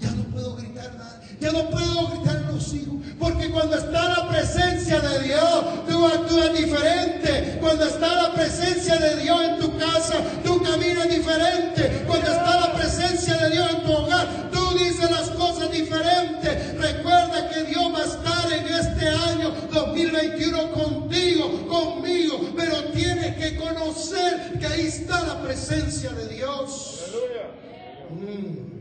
[0.00, 1.20] Ya no puedo gritar nada.
[1.40, 2.94] Ya no puedo gritar a los hijos.
[3.18, 7.58] Porque cuando está la presencia de Dios, tú actúas diferente.
[7.60, 12.04] Cuando está la presencia de Dios en tu casa, tú caminas diferente.
[12.06, 16.78] Cuando está la presencia de Dios en tu hogar, tú dices las cosas diferentes.
[16.78, 22.40] Recuerda que Dios va a estar en este año 2021 contigo, conmigo.
[22.56, 27.04] Pero tienes que conocer que ahí está la presencia de Dios.
[27.08, 28.42] Aleluya.
[28.42, 28.77] Mm.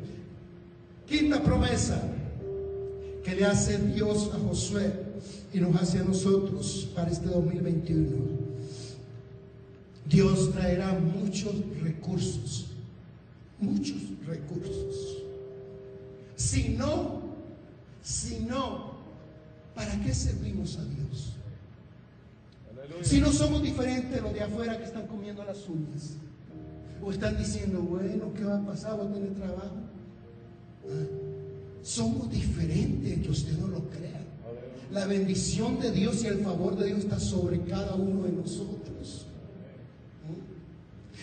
[1.08, 2.02] Quinta promesa
[3.24, 5.08] que le hace Dios a Josué.
[5.54, 8.08] y nos hace a nosotros para este 2021.
[10.08, 12.68] Dios traerá muchos recursos,
[13.60, 15.24] muchos recursos.
[16.36, 17.22] Si no,
[18.04, 18.92] si no,
[19.74, 21.34] ¿para qué servimos a Dios?
[23.02, 26.18] Si no somos diferentes los de afuera que están comiendo las uñas.
[27.04, 28.98] O están diciendo, bueno, ¿qué va a pasar?
[28.98, 29.76] ¿Voy a tener trabajo?
[31.84, 34.22] Somos diferentes, que usted no lo crea.
[34.92, 39.28] La bendición de Dios y el favor de Dios está sobre cada uno de nosotros.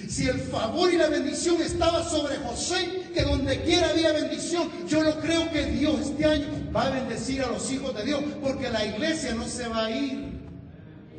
[0.09, 5.03] Si el favor y la bendición estaba sobre José, que donde quiera había bendición, yo
[5.03, 8.71] lo creo que Dios este año va a bendecir a los hijos de Dios, porque
[8.71, 10.35] la iglesia no se va a ir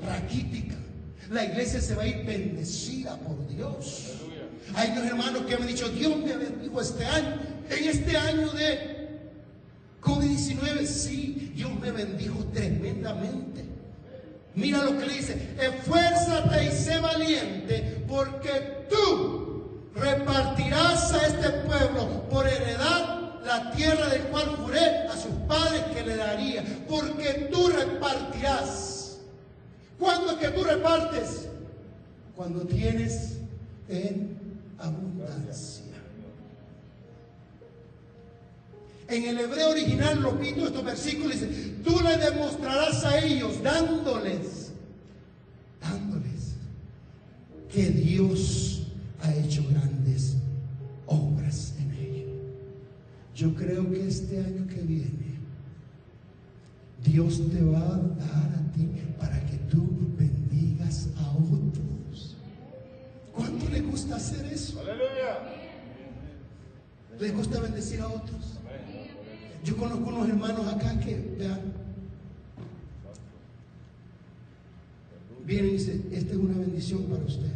[0.06, 0.76] raquítica.
[1.32, 4.12] La iglesia se va a ir bendecida por Dios.
[4.76, 7.38] Hay unos hermanos que me han dicho, Dios me bendijo este año,
[7.70, 9.08] en este año de
[10.02, 13.66] COVID-19, sí, Dios me bendijo tremendamente.
[14.56, 22.24] Mira lo que le dice, esfuérzate y sé valiente, porque tú repartirás a este pueblo
[22.30, 27.68] por heredad la tierra del cual juré a sus padres que le daría, porque tú
[27.68, 29.20] repartirás.
[30.00, 31.48] ¿Cuándo es que tú repartes?
[32.36, 33.38] Cuando tienes
[33.88, 34.38] en
[34.78, 35.75] abundancia.
[39.08, 44.72] En el hebreo original, repito estos versículos, dice, tú le demostrarás a ellos, dándoles,
[45.80, 46.56] dándoles,
[47.72, 48.88] que Dios
[49.22, 50.38] ha hecho grandes
[51.06, 52.32] obras en ellos.
[53.36, 55.36] Yo creo que este año que viene,
[57.04, 58.90] Dios te va a dar a ti
[59.20, 59.88] para que tú
[60.18, 62.36] bendigas a otros.
[63.32, 64.80] ¿Cuánto le gusta hacer eso?
[64.80, 65.42] Aleluya.
[67.20, 68.55] ¿Le gusta bendecir a otros?
[69.66, 71.60] Yo conozco unos hermanos acá que, vean,
[75.44, 77.52] vienen y dicen, esta es una bendición para ustedes.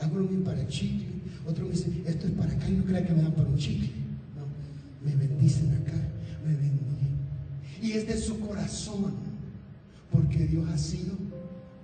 [0.00, 1.08] Algunos me para el chicle,
[1.48, 3.56] otros me dicen, esto es para acá y no crean que me dan para un
[3.56, 3.90] chicle.
[4.36, 5.98] No, me bendicen acá,
[6.46, 7.18] me bendigen.
[7.82, 9.14] Y es de su corazón,
[10.12, 11.16] porque Dios ha sido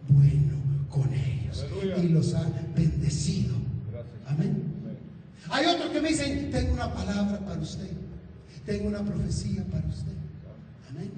[0.09, 0.55] bueno
[0.89, 1.67] con ellos
[2.01, 3.57] y los ha bendecido.
[4.29, 4.63] Amén.
[5.51, 8.04] Hay otros que me dicen, tengo una palabra para usted.
[8.65, 10.13] Tengo una profecía para usted.
[10.91, 11.11] Amén.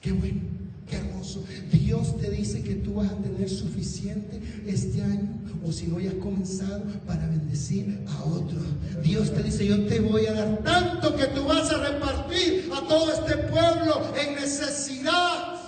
[0.00, 0.40] Qué bueno,
[0.88, 1.44] qué hermoso.
[1.72, 6.10] Dios te dice que tú vas a tener suficiente este año, o si no ya
[6.10, 8.62] has comenzado, para bendecir a otros.
[9.02, 12.86] Dios te dice, yo te voy a dar tanto que tú vas a repartir a
[12.86, 15.58] todo este pueblo en necesidad.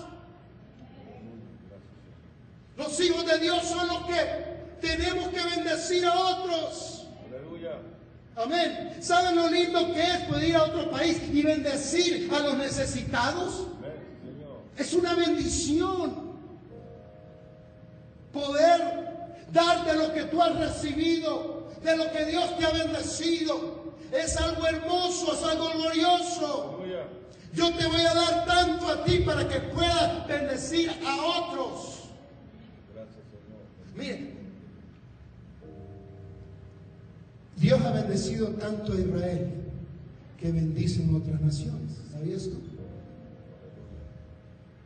[2.77, 7.07] Los hijos de Dios son los que tenemos que bendecir a otros.
[7.29, 7.73] Aleluya.
[8.37, 8.97] Amén.
[9.01, 13.67] ¿Saben lo lindo que es poder ir a otro país y bendecir a los necesitados?
[14.77, 16.31] Es una bendición
[18.33, 23.95] poder dar de lo que tú has recibido, de lo que Dios te ha bendecido.
[24.13, 26.83] Es algo hermoso, es algo glorioso.
[27.53, 32.01] Yo te voy a dar tanto a ti para que puedas bendecir a otros.
[33.97, 34.40] Miren,
[37.61, 39.49] Dios ha bendecido tanto a Israel
[40.39, 41.93] que bendicen otras naciones.
[42.11, 42.57] ¿Sabías tú?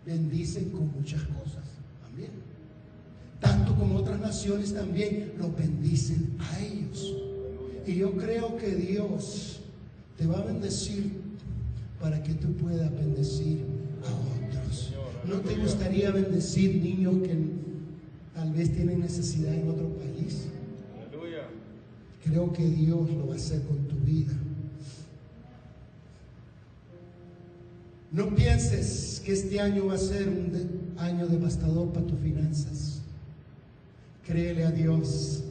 [0.05, 1.63] Bendicen con muchas cosas
[2.03, 2.33] también.
[3.41, 7.15] Tanto como otras naciones también los bendicen a ellos.
[7.87, 9.61] Y yo creo que Dios
[10.19, 11.13] te va a bendecir
[12.01, 13.61] para que tú puedas bendecir
[14.03, 14.93] a otros.
[15.29, 17.37] ¿No te gustaría bendecir niños que
[18.35, 20.49] tal vez tienen necesidad en otro país?
[22.25, 24.33] Creo que Dios lo va a hacer con tu vida.
[28.11, 33.01] No pienses que este año va a ser un año devastador para tus finanzas.
[34.25, 35.43] Créele a Dios.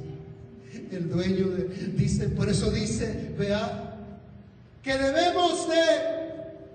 [0.90, 1.66] El dueño de,
[1.96, 3.98] dice, por eso dice, vea,
[4.82, 5.84] que debemos de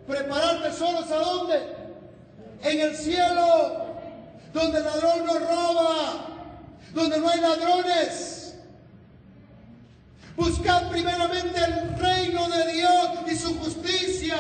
[0.07, 1.55] preparar tesoros a dónde?
[2.63, 3.87] En el cielo,
[4.53, 6.27] donde el ladrón no roba,
[6.95, 8.38] donde no hay ladrones.
[10.39, 14.37] Buscad primeramente el reino de Dios y su justicia.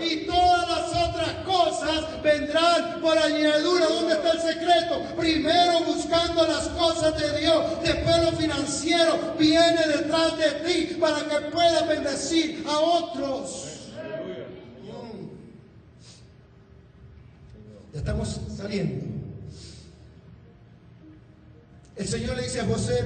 [0.00, 3.86] Y todas las otras cosas vendrán por añadidura.
[3.86, 5.14] ¿Dónde está el secreto?
[5.18, 7.82] Primero buscando las cosas de Dios.
[7.82, 13.66] Después lo financiero viene detrás de ti para que puedas bendecir a otros.
[17.92, 19.04] Ya estamos saliendo.
[21.96, 23.04] El Señor le dice a José,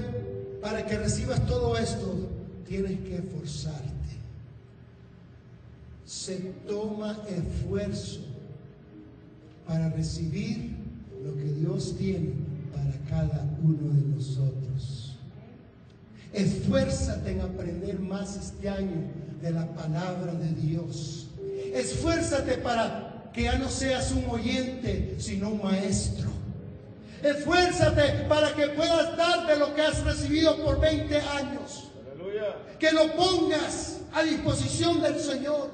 [0.65, 2.27] para que recibas todo esto,
[2.67, 3.85] tienes que esforzarte.
[6.07, 6.37] Se
[6.67, 8.21] toma esfuerzo
[9.67, 10.71] para recibir
[11.23, 12.31] lo que Dios tiene
[12.73, 15.17] para cada uno de nosotros.
[16.33, 19.03] Esfuérzate en aprender más este año
[19.43, 21.27] de la palabra de Dios.
[21.75, 26.34] Esfuérzate para que ya no seas un oyente, sino un maestro.
[27.25, 31.85] Esfuérzate para que puedas dar de lo que has recibido por 20 años.
[32.79, 35.71] Que lo pongas a disposición del Señor.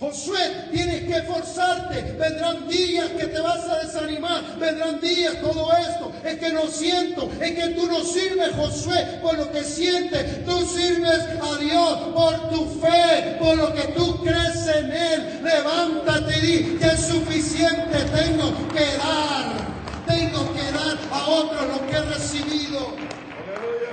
[0.00, 2.02] Josué, tienes que esforzarte.
[2.18, 4.58] Vendrán días que te vas a desanimar.
[4.58, 6.12] Vendrán días, todo esto.
[6.24, 7.30] Es que no siento.
[7.40, 10.44] Es que tú no sirves, Josué, por lo que sientes.
[10.44, 15.40] Tú sirves a Dios por tu fe, por lo que tú crees en Él.
[15.44, 17.98] Levántate y di que es suficiente.
[18.12, 19.71] Tengo que dar.
[20.06, 22.94] Tengo que dar a otros lo que he recibido.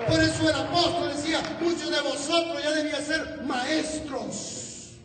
[0.07, 4.95] Por eso el apóstol decía, muchos de vosotros ya debían ser maestros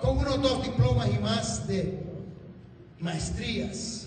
[0.00, 1.98] con unos dos diplomas y más de
[3.00, 4.06] maestrías.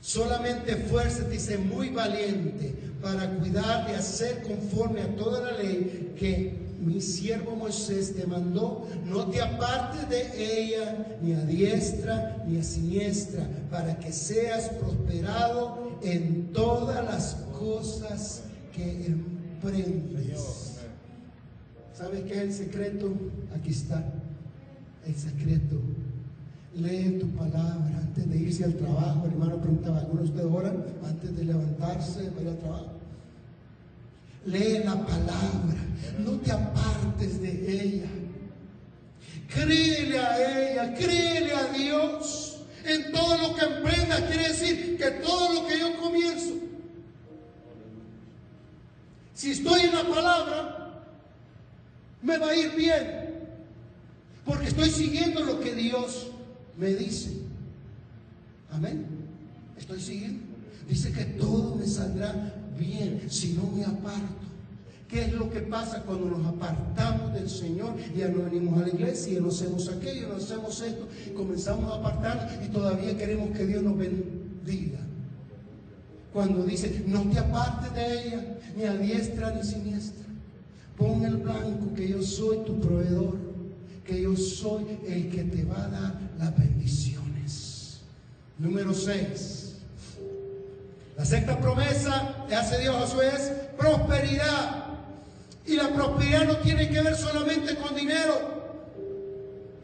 [0.00, 6.67] Solamente fuerza, dice, muy valiente para cuidar de hacer conforme a toda la ley que
[6.80, 8.86] mi siervo Moisés te mandó.
[9.04, 15.98] No te apartes de ella ni a diestra ni a siniestra, para que seas prosperado
[16.02, 18.42] en todas las cosas
[18.74, 20.78] que emprendes.
[21.92, 23.12] ¿Sabes qué es el secreto?
[23.54, 24.04] Aquí está
[25.04, 25.80] el secreto.
[26.74, 29.26] Lee tu palabra antes de irse al trabajo.
[29.26, 32.97] El hermano preguntaba, ¿algunos de oran antes de levantarse para ir al trabajo?
[34.48, 35.76] Lee la palabra,
[36.18, 38.08] no te apartes de ella.
[39.46, 42.56] Créele a ella, créele a Dios.
[42.84, 46.54] En todo lo que emprendas quiere decir que todo lo que yo comienzo,
[49.34, 51.04] si estoy en la palabra,
[52.22, 53.28] me va a ir bien.
[54.46, 56.28] Porque estoy siguiendo lo que Dios
[56.78, 57.32] me dice.
[58.72, 59.06] Amén.
[59.76, 60.42] Estoy siguiendo.
[60.88, 64.46] Dice que todo me saldrá bien si no me aparto.
[65.08, 67.94] ¿Qué es lo que pasa cuando nos apartamos del Señor?
[68.14, 71.90] Ya no venimos a la iglesia, y no hacemos aquello, no hacemos esto, y comenzamos
[71.90, 74.98] a apartarnos y todavía queremos que Dios nos bendiga.
[76.32, 80.26] Cuando dice, no te apartes de ella, ni a diestra ni siniestra.
[80.96, 83.48] Pon el blanco que yo soy tu proveedor
[84.08, 88.00] que yo soy el que te va a dar las bendiciones.
[88.58, 89.74] Número 6.
[91.18, 94.84] La sexta promesa que hace Dios a Josué es prosperidad.
[95.66, 98.58] Y la prosperidad no tiene que ver solamente con dinero,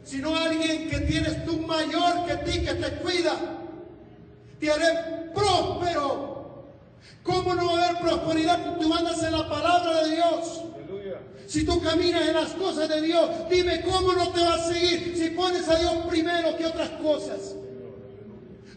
[0.03, 3.35] sino alguien que tienes tú mayor que ti, que te cuida.
[4.59, 6.65] Te haré próspero.
[7.21, 8.77] ¿Cómo no va a haber prosperidad?
[8.79, 10.61] Tú andas en la palabra de Dios.
[11.47, 15.15] Si tú caminas en las cosas de Dios, dime cómo no te va a seguir
[15.15, 17.55] si pones a Dios primero que otras cosas.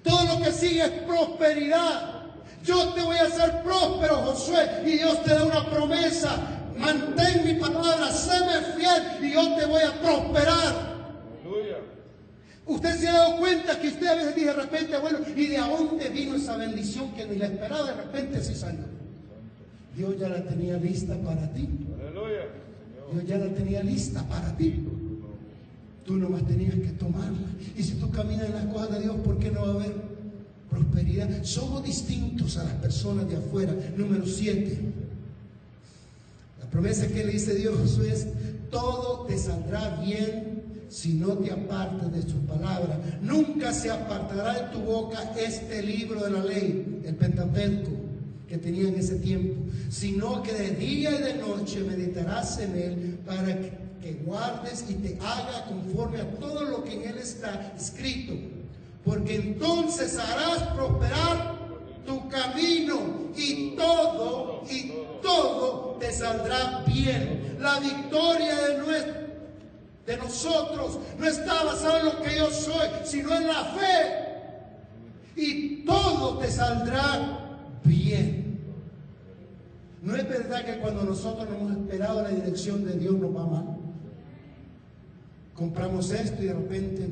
[0.03, 2.18] Todo lo que sigue es prosperidad.
[2.64, 6.36] Yo te voy a hacer próspero, Josué, y Dios te da una promesa.
[6.76, 10.88] Mantén mi palabra, séme fiel y yo te voy a prosperar.
[12.66, 15.56] Usted se ha dado cuenta que usted a veces dice de repente, bueno, ¿y de
[15.56, 17.86] dónde vino esa bendición que ni la esperaba?
[17.86, 18.84] De repente se salió.
[19.96, 21.66] Dios ya la tenía lista para ti.
[23.12, 24.84] Dios ya la tenía lista para ti.
[26.04, 27.48] Tú nomás tenías que tomarla.
[27.74, 29.94] Y si tú caminas en las cosas de Dios, ¿por qué no va a haber
[30.71, 31.45] prosperidad?
[31.45, 33.75] Somos distintos a las personas de afuera.
[33.97, 34.79] Número siete.
[36.61, 38.27] La promesa que le dice Dios es,
[38.71, 43.01] todo te saldrá bien si no te apartas de su palabra.
[43.23, 48.09] Nunca se apartará de tu boca este libro de la ley, el Pentateuco
[48.49, 49.57] que tenía en ese tiempo,
[49.91, 53.89] sino que de día y de noche meditarás en él para que,
[54.25, 58.33] guardes y te haga conforme a todo lo que en él está escrito,
[59.09, 61.56] porque entonces harás prosperar
[62.04, 64.92] tu camino y todo, y
[65.22, 67.56] todo te saldrá bien.
[67.59, 69.14] La victoria de nuestro
[70.06, 74.26] de nosotros no está basada en lo que yo soy, sino en la fe.
[75.36, 78.59] Y todo te saldrá bien.
[80.02, 83.46] No es verdad que cuando nosotros no hemos esperado la dirección de Dios nos va
[83.46, 83.76] mal.
[85.54, 87.09] Compramos esto y de repente,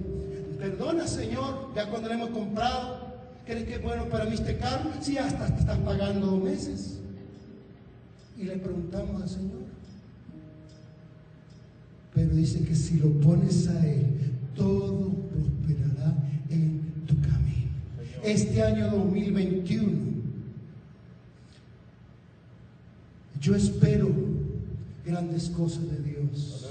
[0.58, 4.90] perdona Señor, ya cuando lo hemos comprado, ¿crees que es bueno para mí este carro?
[5.00, 6.98] Si hasta te estás pagando dos meses.
[8.36, 9.66] Y le preguntamos al Señor.
[12.14, 16.14] Pero dice que si lo pones a Él, todo prosperará
[16.50, 17.70] en tu camino.
[18.22, 20.06] Este año 2021
[23.46, 24.08] Yo espero
[25.04, 26.66] grandes cosas de Dios.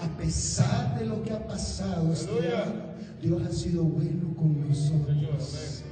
[0.00, 2.89] a pesar de lo que ha pasado este año,
[3.22, 5.82] Dios ha sido bueno con nosotros.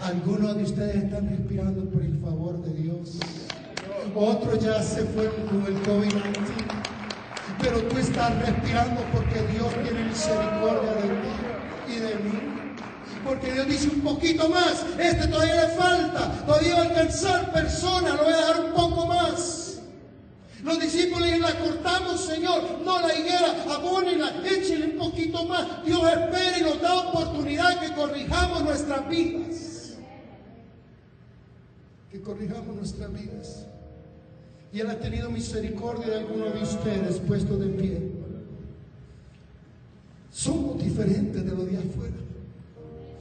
[0.00, 3.18] Algunos de ustedes están respirando por el favor de Dios.
[4.14, 6.36] Otros ya se fueron con el COVID-19.
[7.60, 12.38] Pero tú estás respirando porque Dios tiene misericordia de ti y de mí.
[13.24, 14.86] Porque Dios dice un poquito más.
[14.96, 16.44] Este todavía le falta.
[16.46, 18.14] Todavía va a alcanzar personas.
[18.14, 19.55] Lo voy a dar un poco más.
[20.66, 22.80] Los discípulos y la cortamos, Señor.
[22.84, 25.84] No la higuera, abónenla, échenle un poquito más.
[25.84, 29.94] Dios espera y nos da oportunidad que corrijamos nuestras vidas.
[32.10, 33.66] Que corrijamos nuestras vidas.
[34.72, 38.10] Y Él ha tenido misericordia de algunos de ustedes puestos de pie.
[40.32, 42.16] Somos diferentes de los de afuera.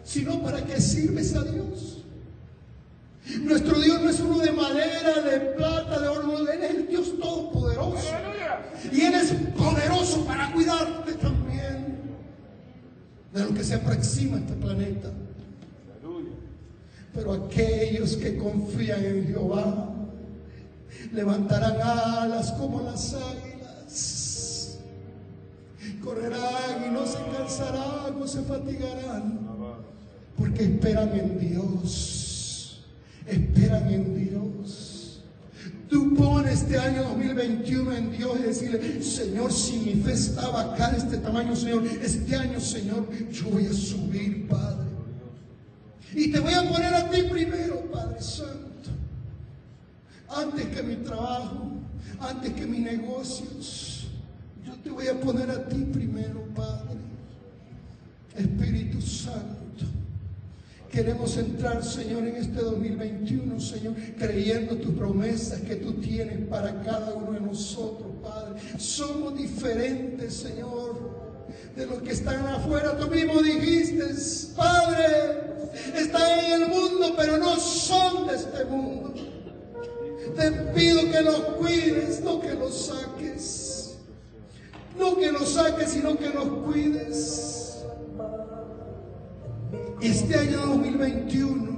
[0.03, 1.94] Sino para qué sirves a Dios.
[3.41, 7.19] Nuestro Dios no es uno de madera, de plata, de oro, Él es el Dios
[7.19, 8.11] todopoderoso.
[8.91, 12.01] Y Él es poderoso para cuidarte también
[13.33, 15.09] de lo que se aproxima a este planeta.
[17.13, 19.89] Pero aquellos que confían en Jehová
[21.13, 24.79] levantarán alas como las águilas,
[26.03, 29.39] correrán y no se cansarán, no se fatigarán,
[30.37, 32.24] porque esperan en Dios,
[33.27, 35.23] esperan en Dios.
[35.89, 40.91] Tú pones este año 2021 en Dios y decirle, Señor, si mi fe estaba acá
[40.91, 44.85] de este tamaño, Señor, este año, Señor, yo voy a subir, Padre.
[46.13, 48.89] Y te voy a poner a ti primero, Padre Santo.
[50.29, 51.71] Antes que mi trabajo,
[52.19, 54.07] antes que mis negocios,
[54.65, 56.95] yo te voy a poner a ti primero, Padre.
[58.35, 59.64] Espíritu Santo.
[60.95, 67.13] Queremos entrar, Señor, en este 2021, Señor, creyendo tus promesas que tú tienes para cada
[67.15, 68.61] uno de nosotros, Padre.
[68.77, 72.97] Somos diferentes, Señor, de los que están afuera.
[72.97, 74.05] Tú mismo dijiste,
[74.55, 75.67] Padre,
[75.97, 79.13] están en el mundo, pero no son de este mundo.
[80.37, 83.97] Te pido que los cuides, no que los saques.
[84.97, 87.83] No que los saques, sino que los cuides.
[90.01, 91.75] Este año 2021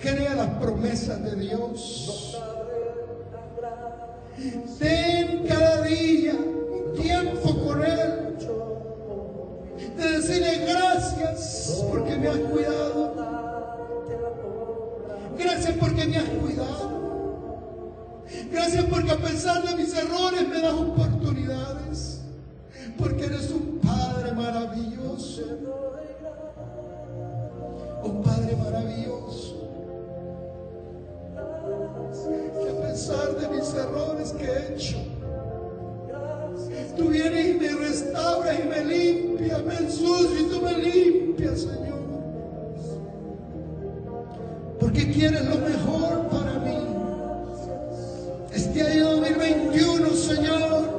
[0.00, 2.38] crea las promesas de Dios.
[4.78, 6.34] Ten cada día
[7.00, 8.36] tiempo con Él.
[9.96, 13.14] De decirle gracias porque me has cuidado.
[15.38, 17.54] Gracias porque me has cuidado.
[18.50, 22.20] Gracias porque a pesar de mis errores me das oportunidades.
[22.98, 25.93] Porque eres un Padre maravilloso.
[28.04, 29.54] Un Padre maravilloso.
[32.12, 34.98] Que a pesar de mis errores que he hecho,
[36.96, 41.94] tú vienes y me restauras y me limpias, me ensucias y tú me limpias, Señor.
[44.78, 46.76] Porque quieres lo mejor para mí.
[48.52, 50.93] Este año 2021, Señor,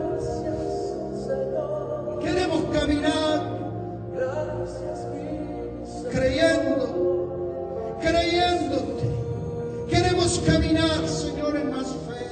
[10.39, 12.25] Caminar, Señor, en más fe.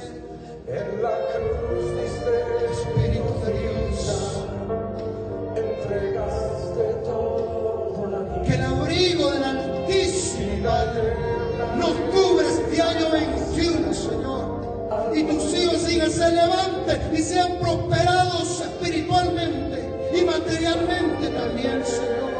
[0.68, 1.10] En la
[1.68, 2.34] cruz diste
[2.70, 4.44] Espíritu de Dios,
[5.56, 10.68] entregaste todo la que el abrigo del Altísimo
[11.78, 15.12] nos cubre este año 21, Señor.
[15.14, 22.33] Y tus hijos sigan, se levanten y sean prosperados espiritualmente y materialmente también, Señor.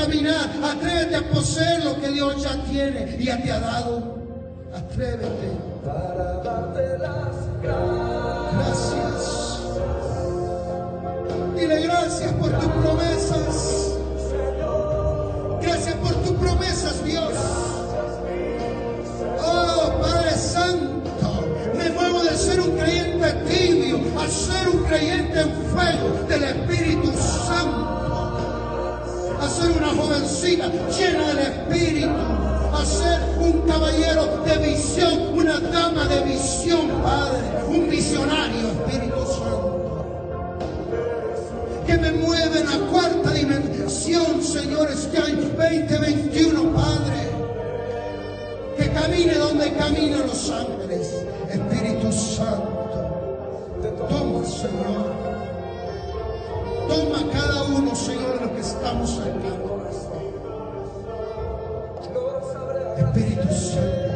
[0.00, 4.18] Caminar, atrévete a poseer lo que Dios ya tiene y ya te ha dado.
[4.74, 5.50] Atrévete.
[5.84, 9.60] para darte las gracias.
[11.56, 13.29] Dile gracias por tus promesas.
[30.48, 32.08] Llena del Espíritu.
[32.72, 37.64] A ser un caballero de visión, una dama de visión, Padre.
[37.68, 39.80] Un visionario, Espíritu Santo
[41.86, 47.30] que me mueve en la cuarta dimensión, Señor, este año 2021, Padre.
[48.76, 50.69] Que camine donde caminan los ángeles.
[63.10, 64.10] Espíritu Santo.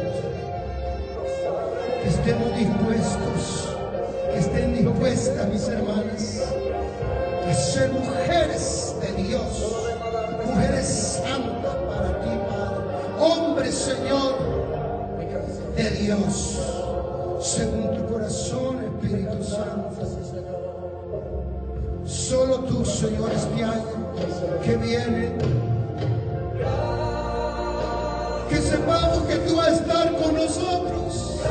[2.01, 3.75] Que estemos dispuestos,
[4.31, 6.43] que estén dispuestas mis hermanas,
[7.45, 9.75] a ser mujeres de Dios,
[10.45, 12.85] mujeres santas para ti, Padre,
[13.19, 14.35] hombres, Señor,
[15.75, 16.59] de Dios,
[17.41, 19.91] según tu corazón, Espíritu Santo.
[22.05, 23.55] Solo tú, Señor, este
[24.63, 25.33] que viene
[29.27, 31.41] que tú vas a estar con nosotros.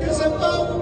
[0.00, 0.77] Que sepamos.